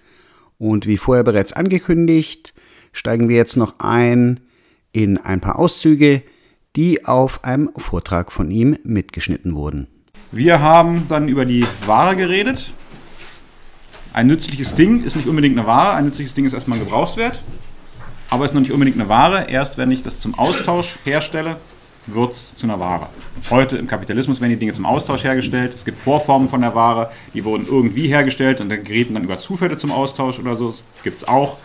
Und 0.58 0.86
wie 0.86 0.96
vorher 0.96 1.24
bereits 1.24 1.52
angekündigt, 1.52 2.54
steigen 2.92 3.28
wir 3.28 3.36
jetzt 3.36 3.56
noch 3.56 3.74
ein 3.80 4.40
in 4.92 5.18
ein 5.18 5.42
paar 5.42 5.58
Auszüge, 5.58 6.22
die 6.76 7.04
auf 7.06 7.44
einem 7.44 7.70
Vortrag 7.76 8.30
von 8.30 8.50
ihm 8.50 8.78
mitgeschnitten 8.84 9.54
wurden. 9.54 9.86
Wir 10.30 10.60
haben 10.60 11.06
dann 11.08 11.28
über 11.28 11.44
die 11.44 11.66
Ware 11.86 12.16
geredet. 12.16 12.72
Ein 14.12 14.28
nützliches 14.28 14.74
Ding 14.74 15.04
ist 15.04 15.16
nicht 15.16 15.28
unbedingt 15.28 15.58
eine 15.58 15.66
Ware, 15.66 15.94
ein 15.94 16.04
nützliches 16.04 16.34
Ding 16.34 16.44
ist 16.44 16.52
erstmal 16.52 16.78
ein 16.78 16.84
Gebrauchswert 16.84 17.40
aber 18.30 18.44
es 18.44 18.50
ist 18.50 18.54
noch 18.54 18.60
nicht 18.60 18.72
unbedingt 18.72 18.98
eine 18.98 19.08
Ware. 19.08 19.48
Erst 19.48 19.78
wenn 19.78 19.90
ich 19.90 20.02
das 20.02 20.20
zum 20.20 20.38
Austausch 20.38 20.98
herstelle, 21.04 21.56
wird 22.06 22.32
es 22.32 22.54
zu 22.54 22.66
einer 22.66 22.78
Ware. 22.78 23.08
Heute 23.50 23.76
im 23.76 23.86
Kapitalismus 23.86 24.40
werden 24.40 24.52
die 24.52 24.58
Dinge 24.58 24.72
zum 24.72 24.86
Austausch 24.86 25.24
hergestellt. 25.24 25.74
Es 25.74 25.84
gibt 25.84 25.98
Vorformen 25.98 26.48
von 26.48 26.60
der 26.60 26.74
Ware, 26.74 27.10
die 27.34 27.44
wurden 27.44 27.66
irgendwie 27.66 28.08
hergestellt 28.08 28.60
und 28.60 28.68
dann 28.68 28.82
gerieten 28.82 29.14
dann 29.14 29.24
über 29.24 29.38
Zufälle 29.38 29.76
zum 29.76 29.92
Austausch 29.92 30.38
oder 30.38 30.56
so. 30.56 30.74
Gibt 31.02 31.18
es 31.18 31.28
auch. 31.28 31.56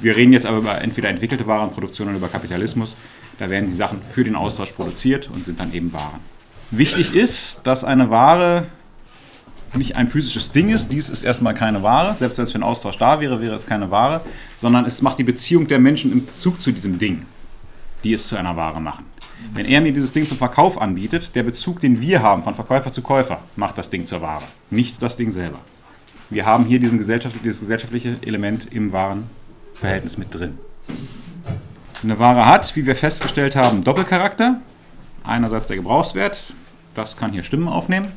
Wir 0.00 0.16
reden 0.16 0.32
jetzt 0.32 0.46
aber 0.46 0.58
über 0.58 0.80
entweder 0.80 1.08
entwickelte 1.08 1.46
Warenproduktion 1.46 2.08
oder 2.08 2.16
über 2.16 2.28
Kapitalismus. 2.28 2.96
Da 3.38 3.48
werden 3.48 3.66
die 3.66 3.74
Sachen 3.74 4.02
für 4.02 4.24
den 4.24 4.34
Austausch 4.34 4.72
produziert 4.72 5.30
und 5.32 5.46
sind 5.46 5.60
dann 5.60 5.72
eben 5.72 5.92
Waren. 5.92 6.20
Wichtig 6.70 7.14
ist, 7.14 7.60
dass 7.64 7.84
eine 7.84 8.10
Ware 8.10 8.66
nicht 9.74 9.96
ein 9.96 10.08
physisches 10.08 10.50
Ding 10.50 10.70
ist. 10.70 10.90
Dies 10.90 11.08
ist 11.08 11.22
erstmal 11.22 11.54
keine 11.54 11.82
Ware. 11.82 12.16
Selbst 12.18 12.38
wenn 12.38 12.44
es 12.44 12.52
für 12.52 12.56
einen 12.56 12.64
Austausch 12.64 12.98
da 12.98 13.20
wäre, 13.20 13.40
wäre 13.40 13.54
es 13.54 13.66
keine 13.66 13.90
Ware. 13.90 14.22
Sondern 14.56 14.84
es 14.84 15.02
macht 15.02 15.18
die 15.18 15.24
Beziehung 15.24 15.68
der 15.68 15.78
Menschen 15.78 16.12
im 16.12 16.26
Bezug 16.26 16.60
zu 16.60 16.72
diesem 16.72 16.98
Ding, 16.98 17.24
die 18.04 18.12
es 18.12 18.28
zu 18.28 18.36
einer 18.36 18.56
Ware 18.56 18.80
machen. 18.80 19.04
Wenn 19.54 19.66
er 19.66 19.80
mir 19.80 19.92
dieses 19.92 20.12
Ding 20.12 20.26
zum 20.26 20.36
Verkauf 20.36 20.80
anbietet, 20.80 21.34
der 21.34 21.44
Bezug, 21.44 21.80
den 21.80 22.00
wir 22.00 22.22
haben 22.22 22.42
von 22.42 22.54
Verkäufer 22.54 22.92
zu 22.92 23.02
Käufer, 23.02 23.40
macht 23.56 23.78
das 23.78 23.88
Ding 23.88 24.04
zur 24.04 24.20
Ware. 24.20 24.44
Nicht 24.70 25.00
das 25.02 25.16
Ding 25.16 25.30
selber. 25.30 25.58
Wir 26.30 26.44
haben 26.44 26.64
hier 26.64 26.80
diesen 26.80 26.98
Gesellschaft, 26.98 27.36
dieses 27.44 27.60
gesellschaftliche 27.60 28.16
Element 28.22 28.72
im 28.72 28.92
Warenverhältnis 28.92 30.18
mit 30.18 30.34
drin. 30.34 30.58
Eine 32.02 32.16
Ware 32.20 32.44
hat, 32.44 32.76
wie 32.76 32.86
wir 32.86 32.94
festgestellt 32.94 33.56
haben, 33.56 33.82
Doppelcharakter. 33.82 34.60
Einerseits 35.24 35.66
der 35.66 35.76
Gebrauchswert, 35.76 36.44
das 36.94 37.16
kann 37.16 37.32
hier 37.32 37.42
Stimmen 37.42 37.66
aufnehmen 37.66 38.12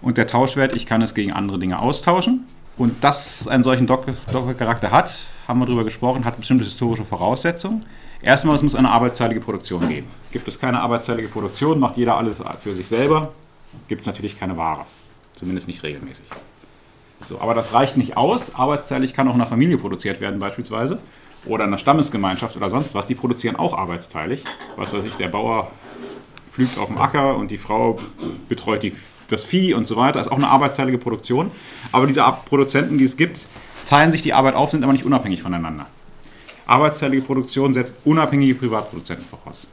und 0.00 0.16
der 0.16 0.28
Tauschwert, 0.28 0.76
ich 0.76 0.86
kann 0.86 1.02
es 1.02 1.12
gegen 1.12 1.32
andere 1.32 1.58
Dinge 1.58 1.80
austauschen. 1.80 2.46
Und 2.78 3.02
dass 3.02 3.48
einen 3.48 3.64
solchen 3.64 3.88
Doppelcharakter 3.88 4.92
hat, 4.92 5.16
haben 5.48 5.58
wir 5.58 5.66
darüber 5.66 5.82
gesprochen, 5.82 6.24
hat 6.24 6.36
bestimmte 6.36 6.64
historische 6.64 7.04
Voraussetzungen. 7.04 7.84
Erstmal, 8.22 8.54
es 8.54 8.62
muss 8.62 8.76
eine 8.76 8.90
arbeitsteilige 8.90 9.40
Produktion 9.40 9.88
geben. 9.88 10.06
Gibt 10.30 10.46
es 10.46 10.60
keine 10.60 10.80
arbeitsteilige 10.80 11.28
Produktion, 11.28 11.80
macht 11.80 11.96
jeder 11.96 12.16
alles 12.16 12.42
für 12.62 12.74
sich 12.74 12.86
selber, 12.86 13.32
gibt 13.88 14.02
es 14.02 14.06
natürlich 14.06 14.38
keine 14.38 14.56
Ware. 14.56 14.86
Zumindest 15.34 15.66
nicht 15.66 15.82
regelmäßig. 15.82 16.24
So, 17.24 17.40
aber 17.40 17.54
das 17.54 17.72
reicht 17.72 17.96
nicht 17.96 18.16
aus. 18.16 18.54
Arbeitsteilig 18.54 19.14
kann 19.14 19.26
auch 19.26 19.34
in 19.34 19.40
einer 19.40 19.50
Familie 19.50 19.78
produziert 19.78 20.20
werden, 20.20 20.38
beispielsweise. 20.38 20.98
Oder 21.46 21.64
in 21.64 21.70
einer 21.70 21.78
Stammesgemeinschaft 21.78 22.56
oder 22.56 22.70
sonst 22.70 22.94
was. 22.94 23.06
Die 23.06 23.14
produzieren 23.14 23.56
auch 23.56 23.76
arbeitsteilig. 23.76 24.44
Was 24.76 24.92
weiß 24.92 25.04
ich, 25.04 25.14
der 25.14 25.28
Bauer 25.28 25.70
pflügt 26.52 26.78
auf 26.78 26.88
dem 26.88 26.98
Acker 26.98 27.36
und 27.36 27.50
die 27.50 27.58
Frau 27.58 27.98
betreut 28.48 28.82
die 28.82 28.92
das 29.28 29.44
Vieh 29.44 29.74
und 29.74 29.86
so 29.86 29.96
weiter. 29.96 30.18
Das 30.18 30.26
ist 30.26 30.32
auch 30.32 30.36
eine 30.36 30.48
arbeitsteilige 30.48 30.98
Produktion. 30.98 31.50
Aber 31.92 32.06
diese 32.06 32.24
Produzenten, 32.44 32.98
die 32.98 33.04
es 33.04 33.16
gibt, 33.16 33.46
teilen 33.86 34.12
sich 34.12 34.22
die 34.22 34.32
Arbeit 34.32 34.54
auf, 34.54 34.70
sind 34.70 34.82
aber 34.82 34.92
nicht 34.92 35.04
unabhängig 35.04 35.42
voneinander. 35.42 35.86
Arbeitsteilige 36.66 37.22
Produktion 37.22 37.74
setzt 37.74 37.94
unabhängige 38.04 38.54
Privatproduzenten 38.54 39.24
voraus. 39.26 39.66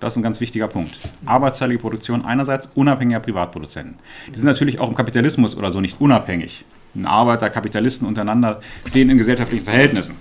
das 0.00 0.14
ist 0.14 0.16
ein 0.16 0.22
ganz 0.22 0.40
wichtiger 0.40 0.66
Punkt. 0.66 0.96
Arbeitsteilige 1.26 1.78
Produktion 1.78 2.24
einerseits 2.24 2.68
unabhängiger 2.74 3.20
Privatproduzenten. 3.20 3.98
Die 4.28 4.36
sind 4.36 4.46
natürlich 4.46 4.80
auch 4.80 4.88
im 4.88 4.94
Kapitalismus 4.94 5.56
oder 5.56 5.70
so 5.70 5.80
nicht 5.80 6.00
unabhängig. 6.00 6.64
Ein 6.94 7.06
Arbeiter, 7.06 7.50
Kapitalisten 7.50 8.08
untereinander 8.08 8.60
stehen 8.88 9.10
in 9.10 9.18
gesellschaftlichen 9.18 9.64
Verhältnissen. 9.64 10.16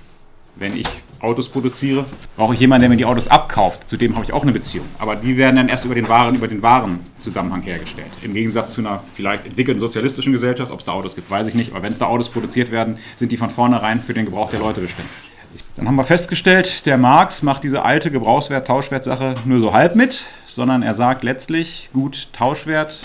Wenn 0.59 0.75
ich 0.75 0.87
Autos 1.21 1.47
produziere, 1.47 2.05
brauche 2.35 2.53
ich 2.53 2.59
jemanden, 2.59 2.81
der 2.81 2.89
mir 2.89 2.97
die 2.97 3.05
Autos 3.05 3.29
abkauft. 3.29 3.89
Zu 3.89 3.95
dem 3.95 4.13
habe 4.15 4.25
ich 4.25 4.33
auch 4.33 4.43
eine 4.43 4.51
Beziehung. 4.51 4.85
Aber 4.99 5.15
die 5.15 5.37
werden 5.37 5.55
dann 5.55 5.69
erst 5.69 5.85
über 5.85 5.95
den 5.95 6.09
Waren, 6.09 6.35
über 6.35 6.49
den 6.49 6.61
Warenzusammenhang 6.61 7.61
hergestellt. 7.61 8.09
Im 8.21 8.33
Gegensatz 8.33 8.73
zu 8.73 8.81
einer 8.81 9.01
vielleicht 9.13 9.45
entwickelten 9.45 9.79
sozialistischen 9.79 10.33
Gesellschaft, 10.33 10.71
ob 10.71 10.79
es 10.79 10.85
da 10.85 10.91
Autos 10.91 11.15
gibt, 11.15 11.31
weiß 11.31 11.47
ich 11.47 11.55
nicht. 11.55 11.71
Aber 11.71 11.81
wenn 11.81 11.93
es 11.93 11.99
da 11.99 12.07
Autos 12.07 12.29
produziert 12.29 12.71
werden, 12.71 12.97
sind 13.15 13.31
die 13.31 13.37
von 13.37 13.49
vornherein 13.49 14.01
für 14.01 14.13
den 14.13 14.25
Gebrauch 14.25 14.51
der 14.51 14.59
Leute 14.59 14.81
bestimmt. 14.81 15.07
Dann 15.77 15.87
haben 15.87 15.95
wir 15.95 16.03
festgestellt, 16.03 16.85
der 16.85 16.97
Marx 16.97 17.41
macht 17.41 17.63
diese 17.63 17.83
alte 17.83 18.11
Gebrauchswert-Tauschwert-Sache 18.11 19.35
nur 19.45 19.59
so 19.61 19.73
halb 19.73 19.95
mit, 19.95 20.25
sondern 20.45 20.83
er 20.83 20.93
sagt 20.93 21.23
letztlich, 21.23 21.89
gut, 21.93 22.27
Tauschwert, 22.33 22.99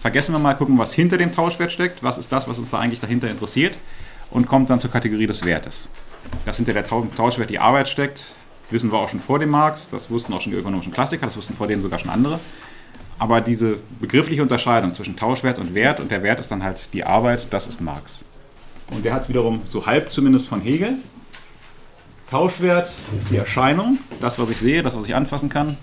vergessen 0.00 0.32
wir 0.32 0.38
mal, 0.38 0.54
gucken, 0.54 0.78
was 0.78 0.94
hinter 0.94 1.18
dem 1.18 1.34
Tauschwert 1.34 1.72
steckt, 1.72 2.02
was 2.02 2.18
ist 2.18 2.30
das, 2.30 2.48
was 2.48 2.58
uns 2.58 2.70
da 2.70 2.78
eigentlich 2.78 3.00
dahinter 3.00 3.28
interessiert 3.28 3.74
und 4.30 4.46
kommt 4.46 4.70
dann 4.70 4.80
zur 4.80 4.90
Kategorie 4.90 5.26
des 5.26 5.44
Wertes. 5.44 5.88
Dass 6.44 6.56
hinter 6.56 6.72
der 6.72 6.84
Tauschwert 6.84 7.50
die 7.50 7.58
Arbeit 7.58 7.88
steckt, 7.88 8.34
wissen 8.70 8.90
wir 8.90 8.98
auch 8.98 9.08
schon 9.08 9.20
vor 9.20 9.38
dem 9.38 9.50
Marx, 9.50 9.88
das 9.88 10.10
wussten 10.10 10.32
auch 10.32 10.40
schon 10.40 10.52
die 10.52 10.58
ökonomischen 10.58 10.92
Klassiker, 10.92 11.26
das 11.26 11.36
wussten 11.36 11.54
vor 11.54 11.66
denen 11.66 11.82
sogar 11.82 11.98
schon 11.98 12.10
andere. 12.10 12.40
Aber 13.18 13.40
diese 13.40 13.78
begriffliche 14.00 14.42
Unterscheidung 14.42 14.94
zwischen 14.94 15.16
Tauschwert 15.16 15.58
und 15.58 15.74
Wert 15.74 16.00
und 16.00 16.10
der 16.10 16.22
Wert 16.22 16.40
ist 16.40 16.50
dann 16.50 16.62
halt 16.62 16.88
die 16.92 17.04
Arbeit, 17.04 17.48
das 17.50 17.66
ist 17.66 17.80
Marx. 17.80 18.24
Und 18.90 19.04
der 19.04 19.12
hat 19.12 19.22
es 19.22 19.28
wiederum 19.28 19.60
so 19.66 19.86
halb 19.86 20.10
zumindest 20.10 20.48
von 20.48 20.60
Hegel. 20.62 20.96
Tauschwert 22.30 22.90
ist 23.18 23.30
die 23.30 23.36
Erscheinung, 23.36 23.98
das, 24.20 24.38
was 24.38 24.48
ich 24.50 24.58
sehe, 24.58 24.82
das, 24.82 24.96
was 24.96 25.04
ich 25.06 25.14
anfassen 25.14 25.48
kann, 25.48 25.76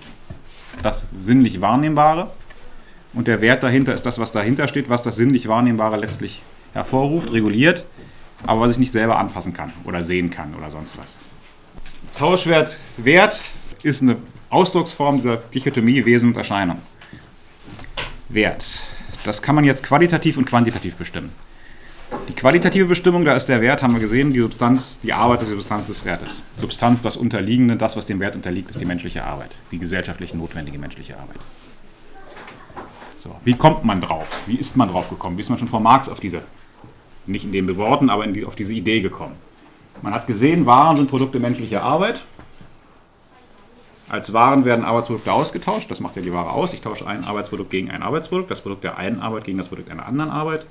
das 0.81 1.05
sinnlich 1.19 1.61
Wahrnehmbare. 1.61 2.31
Und 3.13 3.27
der 3.27 3.41
Wert 3.41 3.63
dahinter 3.63 3.93
ist 3.93 4.05
das, 4.05 4.19
was 4.19 4.31
dahinter 4.31 4.67
steht, 4.67 4.89
was 4.89 5.03
das 5.03 5.15
sinnlich 5.15 5.47
Wahrnehmbare 5.47 5.97
letztlich 5.97 6.41
hervorruft, 6.73 7.31
reguliert 7.31 7.85
aber 8.47 8.61
was 8.61 8.73
ich 8.73 8.79
nicht 8.79 8.91
selber 8.91 9.17
anfassen 9.19 9.53
kann 9.53 9.73
oder 9.83 10.03
sehen 10.03 10.31
kann 10.31 10.55
oder 10.55 10.69
sonst 10.69 10.97
was. 10.97 11.19
Tauschwert 12.17 12.79
Wert 12.97 13.41
ist 13.83 14.01
eine 14.01 14.17
Ausdrucksform 14.49 15.17
dieser 15.17 15.37
Dichotomie 15.37 16.03
Wesen 16.05 16.29
und 16.29 16.37
Erscheinung. 16.37 16.81
Wert. 18.29 18.79
Das 19.23 19.41
kann 19.41 19.55
man 19.55 19.65
jetzt 19.65 19.83
qualitativ 19.83 20.37
und 20.37 20.45
quantitativ 20.45 20.95
bestimmen. 20.95 21.31
Die 22.29 22.33
qualitative 22.33 22.85
Bestimmung, 22.85 23.25
da 23.25 23.35
ist 23.35 23.47
der 23.47 23.59
Wert, 23.59 23.83
haben 23.83 23.93
wir 23.93 23.99
gesehen, 23.99 24.31
die 24.31 24.39
Substanz, 24.39 24.97
die 25.03 25.11
Arbeit 25.11 25.41
die 25.41 25.45
Substanz 25.45 25.87
des 25.87 26.05
Wertes. 26.05 26.41
Substanz, 26.57 27.01
das 27.01 27.17
Unterliegende, 27.17 27.75
das, 27.75 27.97
was 27.97 28.05
dem 28.05 28.21
Wert 28.21 28.35
unterliegt, 28.35 28.71
ist 28.71 28.79
die 28.79 28.85
menschliche 28.85 29.25
Arbeit, 29.25 29.51
die 29.71 29.77
gesellschaftlich 29.77 30.33
notwendige 30.33 30.79
menschliche 30.79 31.17
Arbeit. 31.17 31.37
So, 33.17 33.35
wie 33.43 33.55
kommt 33.55 33.83
man 33.83 33.99
drauf? 33.99 34.27
Wie 34.45 34.55
ist 34.55 34.77
man 34.77 34.87
drauf 34.87 35.09
gekommen? 35.09 35.37
Wie 35.37 35.41
ist 35.41 35.49
man 35.49 35.59
schon 35.59 35.67
vor 35.67 35.81
Marx 35.81 36.07
auf 36.07 36.21
diese 36.21 36.43
nicht 37.27 37.45
in 37.45 37.51
den 37.51 37.77
Worten, 37.77 38.09
aber 38.09 38.25
die, 38.27 38.45
auf 38.45 38.55
diese 38.55 38.73
Idee 38.73 39.01
gekommen. 39.01 39.35
Man 40.01 40.13
hat 40.13 40.27
gesehen, 40.27 40.65
Waren 40.65 40.97
sind 40.97 41.09
Produkte 41.09 41.39
menschlicher 41.39 41.83
Arbeit. 41.83 42.21
Als 44.09 44.31
Waren 44.31 44.63
werden 44.63 44.85
Arbeitsprodukte 44.85 45.31
ausgetauscht. 45.31 45.91
Das 45.91 45.99
macht 45.99 46.15
ja 46.15 46.21
die 46.21 46.31
Ware 46.31 46.51
aus. 46.51 46.73
Ich 46.73 46.81
tausche 46.81 47.05
ein 47.07 47.23
Arbeitsprodukt 47.23 47.69
gegen 47.69 47.91
ein 47.91 48.03
Arbeitsprodukt, 48.03 48.49
das 48.49 48.61
Produkt 48.61 48.83
der 48.83 48.97
einen 48.97 49.19
Arbeit 49.19 49.43
gegen 49.43 49.57
das 49.57 49.67
Produkt 49.67 49.89
einer 49.89 50.05
anderen 50.05 50.29
Arbeit. 50.29 50.65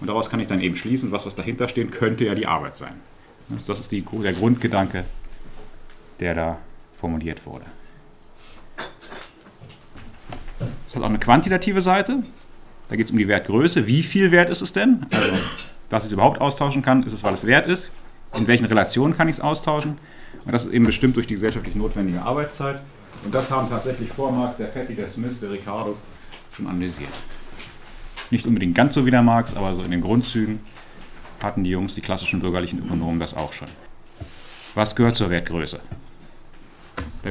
Und 0.00 0.06
daraus 0.06 0.30
kann 0.30 0.40
ich 0.40 0.48
dann 0.48 0.60
eben 0.60 0.76
schließen, 0.76 1.12
was, 1.12 1.26
was 1.26 1.34
dahinter 1.34 1.68
steht, 1.68 1.92
könnte 1.92 2.24
ja 2.24 2.34
die 2.34 2.46
Arbeit 2.46 2.76
sein. 2.76 2.94
Das 3.66 3.80
ist 3.80 3.92
die, 3.92 4.02
der 4.02 4.32
Grundgedanke, 4.32 5.04
der 6.20 6.34
da 6.34 6.58
formuliert 6.96 7.44
wurde. 7.46 7.66
Das 10.86 10.96
hat 10.96 11.02
auch 11.02 11.08
eine 11.08 11.18
quantitative 11.18 11.82
Seite. 11.82 12.22
Da 12.88 12.96
geht 12.96 13.06
es 13.06 13.12
um 13.12 13.18
die 13.18 13.28
Wertgröße. 13.28 13.86
Wie 13.86 14.02
viel 14.02 14.32
wert 14.32 14.50
ist 14.50 14.62
es 14.62 14.72
denn? 14.72 15.06
Also 15.10 15.32
dass 15.90 16.04
ich 16.04 16.08
es 16.08 16.12
überhaupt 16.14 16.40
austauschen 16.40 16.80
kann, 16.80 17.02
ist 17.02 17.12
es, 17.12 17.22
weil 17.22 17.34
es 17.34 17.44
wert 17.44 17.66
ist. 17.66 17.90
In 18.38 18.46
welchen 18.46 18.64
Relationen 18.64 19.14
kann 19.14 19.28
ich 19.28 19.36
es 19.36 19.40
austauschen? 19.42 19.98
Und 20.44 20.52
das 20.52 20.64
ist 20.64 20.72
eben 20.72 20.86
bestimmt 20.86 21.16
durch 21.16 21.26
die 21.26 21.34
gesellschaftlich 21.34 21.74
notwendige 21.74 22.22
Arbeitszeit. 22.22 22.80
Und 23.24 23.34
das 23.34 23.50
haben 23.50 23.68
tatsächlich 23.68 24.08
vor 24.08 24.32
Marx, 24.32 24.56
der 24.56 24.66
Petty, 24.66 24.94
der 24.94 25.10
Smith, 25.10 25.40
der 25.40 25.50
Ricardo 25.50 25.96
schon 26.52 26.66
analysiert. 26.66 27.10
Nicht 28.30 28.46
unbedingt 28.46 28.74
ganz 28.74 28.94
so 28.94 29.04
wie 29.04 29.10
der 29.10 29.22
Marx, 29.22 29.54
aber 29.54 29.74
so 29.74 29.82
in 29.82 29.90
den 29.90 30.00
Grundzügen 30.00 30.60
hatten 31.42 31.64
die 31.64 31.70
Jungs, 31.70 31.94
die 31.94 32.00
klassischen 32.00 32.40
bürgerlichen 32.40 32.78
Ökonomen, 32.78 33.18
das 33.18 33.36
auch 33.36 33.52
schon. 33.52 33.68
Was 34.74 34.94
gehört 34.94 35.16
zur 35.16 35.30
Wertgröße? 35.30 35.80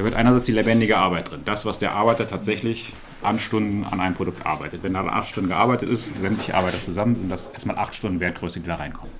Da 0.00 0.04
wird 0.04 0.14
einerseits 0.14 0.46
die 0.46 0.52
lebendige 0.52 0.96
Arbeit 0.96 1.30
drin. 1.30 1.42
Das, 1.44 1.66
was 1.66 1.78
der 1.78 1.92
Arbeiter 1.92 2.26
tatsächlich 2.26 2.90
an 3.20 3.38
Stunden 3.38 3.84
an 3.84 4.00
einem 4.00 4.14
Produkt 4.14 4.46
arbeitet. 4.46 4.82
Wenn 4.82 4.94
da 4.94 5.04
acht 5.04 5.28
Stunden 5.28 5.50
gearbeitet 5.50 5.90
ist, 5.90 6.18
sämtliche 6.18 6.54
Arbeiter 6.54 6.78
zusammen, 6.82 7.16
sind 7.16 7.28
das 7.28 7.48
erstmal 7.48 7.76
acht 7.76 7.94
Stunden 7.94 8.18
Wertgröße, 8.18 8.60
die 8.60 8.66
da 8.66 8.76
reinkommen. 8.76 9.12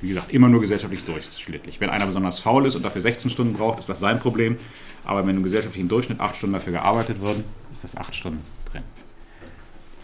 Wie 0.00 0.08
gesagt, 0.08 0.32
immer 0.32 0.48
nur 0.48 0.60
gesellschaftlich 0.60 1.04
durchschnittlich. 1.04 1.80
Wenn 1.80 1.88
einer 1.88 2.06
besonders 2.06 2.40
faul 2.40 2.66
ist 2.66 2.74
und 2.74 2.82
dafür 2.82 3.00
16 3.00 3.30
Stunden 3.30 3.52
braucht, 3.52 3.78
ist 3.78 3.88
das 3.88 4.00
sein 4.00 4.18
Problem. 4.18 4.58
Aber 5.04 5.24
wenn 5.24 5.36
im 5.36 5.44
gesellschaftlichen 5.44 5.86
Durchschnitt 5.86 6.18
acht 6.18 6.34
Stunden 6.34 6.54
dafür 6.54 6.72
gearbeitet 6.72 7.20
würden, 7.20 7.44
ist 7.72 7.84
das 7.84 7.96
acht 7.96 8.16
Stunden 8.16 8.42
drin. 8.72 8.82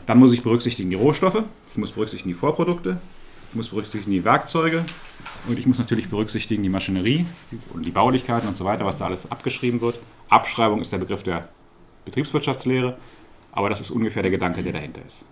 Dann 0.07 0.21
muss 0.21 0.33
ich 0.33 0.45
berücksichtigen 0.45 0.91
die 0.91 0.97
Rohstoffe, 0.97 1.43
ich 1.73 1.77
muss 1.77 1.91
berücksichtigen 1.91 2.29
die 2.29 2.39
Vorprodukte, 2.39 2.99
muss 3.57 3.69
berücksichtigen 3.69 4.13
die 4.13 4.25
Werkzeuge, 4.25 4.85
und 5.49 5.59
ich 5.59 5.67
muss 5.67 5.79
natürlich 5.79 6.09
berücksichtigen 6.09 6.63
die 6.63 6.69
Maschinerie 6.69 7.27
und 7.73 7.85
die 7.85 7.91
Baulichkeiten 7.91 8.49
und 8.49 8.57
so 8.57 8.65
weiter, 8.65 8.85
was 8.85 8.99
da 8.99 9.07
alles 9.07 9.31
abgeschrieben 9.31 9.81
wird. 9.81 9.99
Abschreibung 10.29 10.81
ist 10.81 10.93
der 10.93 10.99
Begriff 10.99 11.23
der 11.23 11.49
Betriebswirtschaftslehre, 12.05 12.97
aber 13.53 13.69
das 13.69 13.81
ist 13.81 13.91
ungefähr 13.91 14.23
der 14.23 14.31
Gedanke, 14.31 14.63
der 14.63 14.73
dahinter 14.73 15.03
ist. 15.07 15.25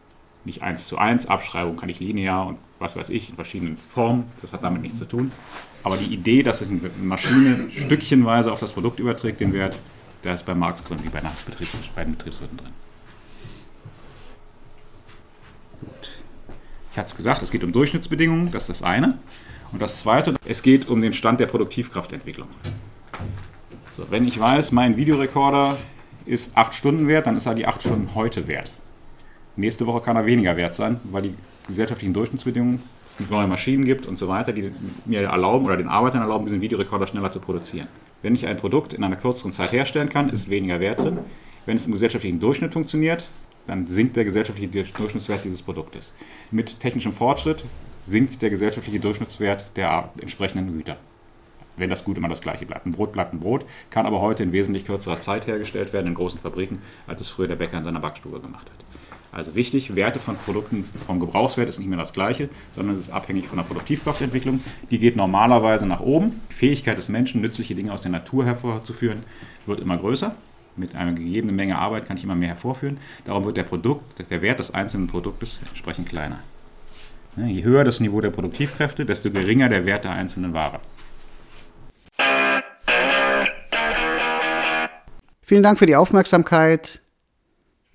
Nicht 0.45 0.63
eins 0.63 0.87
zu 0.87 0.99
eins, 0.99 1.27
Abschreibung 1.27 1.77
kann 1.77 1.89
ich 1.89 2.01
linear 2.01 2.47
und 2.47 2.59
was 2.79 2.97
weiß 2.97 3.11
ich, 3.11 3.31
in 3.31 3.35
verschiedenen 3.35 3.77
Formen, 3.77 4.25
das 4.43 4.53
hat 4.53 4.63
damit 4.63 4.83
nichts 4.83 4.99
zu 4.99 5.07
tun. 5.07 5.33
Aber 5.83 5.97
die 5.97 6.13
Idee, 6.13 6.43
dass 6.43 6.61
sich 6.61 6.69
eine 6.69 6.91
Maschine 7.03 7.71
stückchenweise 7.71 8.53
auf 8.53 8.61
das 8.61 8.73
Produkt 8.73 9.01
überträgt, 9.01 9.41
den 9.41 9.53
Wert, 9.53 9.77
der 10.23 10.35
ist 10.35 10.47
bei 10.47 10.55
Marx 10.55 10.85
drin, 10.85 10.99
wie 11.03 11.09
bei, 11.09 11.21
bei 11.21 12.05
den 12.05 12.13
Betriebswirten 12.17 12.59
drin. 12.59 12.73
Gut. 15.81 16.14
Ich 16.95 16.99
hatte 16.99 17.09
es 17.09 17.17
gesagt, 17.17 17.43
es 17.43 17.51
geht 17.51 17.65
um 17.65 17.73
Durchschnittsbedingungen, 17.73 18.53
das 18.53 18.69
ist 18.69 18.69
das 18.69 18.83
eine. 18.85 19.19
Und 19.73 19.83
das 19.83 19.99
Zweite, 19.99 20.37
es 20.47 20.63
geht 20.63 20.89
um 20.89 21.03
den 21.03 21.13
Stand 21.13 21.41
der 21.41 21.47
Produktivkraftentwicklung. 21.47 22.47
So, 23.91 24.07
wenn 24.11 24.29
ich 24.29 24.39
weiß, 24.39 24.71
mein 24.71 24.97
Videorekorder 24.97 25.77
ist 26.25 26.57
8 26.57 26.73
Stunden 26.73 27.09
wert, 27.09 27.27
dann 27.27 27.37
ist 27.37 27.47
er 27.47 27.57
die 27.57 27.67
8 27.67 27.83
Stunden 27.83 28.15
heute 28.15 28.47
wert. 28.47 28.71
Nächste 29.57 29.89
Woche 29.89 30.03
kann 30.03 30.15
er 30.15 30.25
weniger 30.25 30.57
wert 30.57 30.77
sein, 30.77 31.01
weil 31.11 31.23
die 31.23 31.35
gesellschaftlichen 31.67 32.15
Durchschnittsbedingungen, 32.15 32.81
es 33.19 33.29
neue 33.29 33.49
Maschinen 33.49 33.85
gibt 33.85 34.07
und 34.07 34.17
so 34.17 34.29
weiter, 34.29 34.53
die 34.53 34.71
mir 35.05 35.23
erlauben 35.23 35.67
oder 35.67 35.77
den 35.77 35.89
Arbeitern 35.89 36.21
erlauben, 36.21 36.45
diesen 36.45 36.61
Videorekorder 36.61 37.09
schneller 37.09 37.33
zu 37.33 37.41
produzieren. 37.41 37.89
Wenn 38.23 38.37
ich 38.37 38.47
ein 38.47 38.57
Produkt 38.57 38.93
in 38.93 39.03
einer 39.03 39.17
kürzeren 39.17 39.53
Zeit 39.53 39.73
herstellen 39.73 40.11
kann, 40.11 40.29
ist 40.29 40.49
weniger 40.49 40.79
Wert 40.79 41.01
drin. 41.01 41.19
Wenn 41.67 41.77
es 41.77 41.87
im 41.87 41.93
gesellschaftlichen 41.93 42.39
Durchschnitt 42.39 42.73
funktioniert, 42.73 43.27
dann 43.67 43.87
sinkt 43.87 44.17
der 44.17 44.25
gesellschaftliche 44.25 44.85
Durchschnittswert 44.85 45.45
dieses 45.45 45.63
Produktes. 45.63 46.13
Mit 46.51 46.81
technischem 46.81 47.13
Fortschritt 47.13 47.65
sinkt 48.07 48.43
der 48.43 48.51
gesellschaftliche 48.51 49.01
Durchschnittswert 49.01 49.71
der 49.77 50.11
entsprechenden 50.21 50.77
Güter. 50.77 50.97
Wenn 51.77 51.91
das 51.91 52.05
Gut 52.05 52.19
immer 52.19 52.29
das 52.29 52.41
gleiche 52.41 52.67
bleibt. 52.67 52.87
Ein 52.87 52.93
Brot 52.93 53.13
bleibt 53.13 53.33
ein 53.33 53.41
Brot, 53.41 53.65
kann 53.91 54.07
aber 54.07 54.21
heute 54.21 54.43
in 54.43 54.53
wesentlich 54.53 54.85
kürzerer 54.85 55.19
Zeit 55.19 55.47
hergestellt 55.47 55.93
werden 55.93 56.09
in 56.09 56.15
großen 56.15 56.39
Fabriken, 56.39 56.83
als 57.07 57.21
es 57.21 57.31
früher 57.31 57.49
der 57.49 57.57
Bäcker 57.57 57.79
in 57.79 57.85
seiner 57.85 58.01
Backstube 58.01 58.41
gemacht 58.41 58.71
hat. 58.71 58.85
Also 59.33 59.57
wichtig, 59.57 59.97
Werte 59.97 60.21
von 60.21 60.37
Produkten 60.37 60.85
vom 60.85 61.19
Gebrauchswert 61.19 61.69
ist 61.69 61.81
nicht 61.81 61.89
mehr 61.89 61.99
das 61.99 62.13
gleiche, 62.13 62.49
sondern 62.73 62.95
es 62.95 63.03
ist 63.03 63.11
abhängig 63.11 63.49
von 63.49 63.59
der 63.59 63.65
Produktivkraftentwicklung. 63.65 64.61
Die 64.93 65.01
geht 65.01 65.17
normalerweise 65.17 65.87
nach 65.87 65.99
oben. 65.99 66.41
Die 66.51 66.55
Fähigkeit 66.55 66.97
des 66.97 67.09
Menschen, 67.09 67.41
nützliche 67.41 67.75
Dinge 67.75 67.93
aus 67.93 68.03
der 68.03 68.13
Natur 68.13 68.45
hervorzuführen, 68.45 69.25
wird 69.67 69.81
immer 69.81 69.97
größer. 69.97 70.37
Mit 70.77 70.95
einer 70.95 71.13
gegebenen 71.13 71.55
Menge 71.55 71.79
Arbeit 71.79 72.07
kann 72.07 72.17
ich 72.17 72.25
immer 72.25 72.35
mehr 72.35 72.49
hervorführen. 72.49 72.99
Darum 73.25 73.45
wird 73.45 73.57
der, 73.57 73.63
Produkt, 73.63 74.29
der 74.31 74.43
Wert 74.43 74.59
des 74.59 74.75
einzelnen 74.75 75.07
Produktes 75.07 75.61
entsprechend 75.69 76.09
kleiner. 76.09 76.41
Ne, 77.37 77.51
je 77.51 77.63
höher 77.65 77.85
das 77.85 78.01
Niveau 78.01 78.21
der 78.21 78.31
Produktivkräfte, 78.31 79.05
desto 79.05 79.31
geringer 79.31 79.69
der 79.69 79.87
Wert 79.87 80.05
der 80.05 80.13
einzelnen 80.13 80.53
Ware. 80.53 80.81
Vielen 85.43 85.63
Dank 85.63 85.79
für 85.79 85.87
die 85.87 85.97
Aufmerksamkeit. 85.97 87.03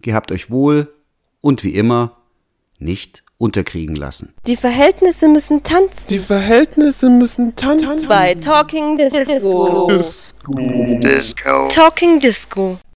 Gehabt 0.01 0.31
euch 0.31 0.49
wohl 0.49 0.93
und 1.41 1.63
wie 1.63 1.75
immer 1.75 2.17
nicht 2.77 3.23
unterkriegen 3.39 3.95
lassen. 3.95 4.33
Die 4.45 4.57
Verhältnisse 4.57 5.29
müssen 5.29 5.63
tanzen. 5.63 6.07
Die 6.09 6.19
Verhältnisse 6.19 7.09
müssen 7.09 7.55
tanzen. 7.55 8.07
Bei 8.07 8.35
Talking 8.35 8.97
Disco. 8.97 9.87
Disco. 9.87 11.67
Talking 11.69 12.19
Disco. 12.19 12.79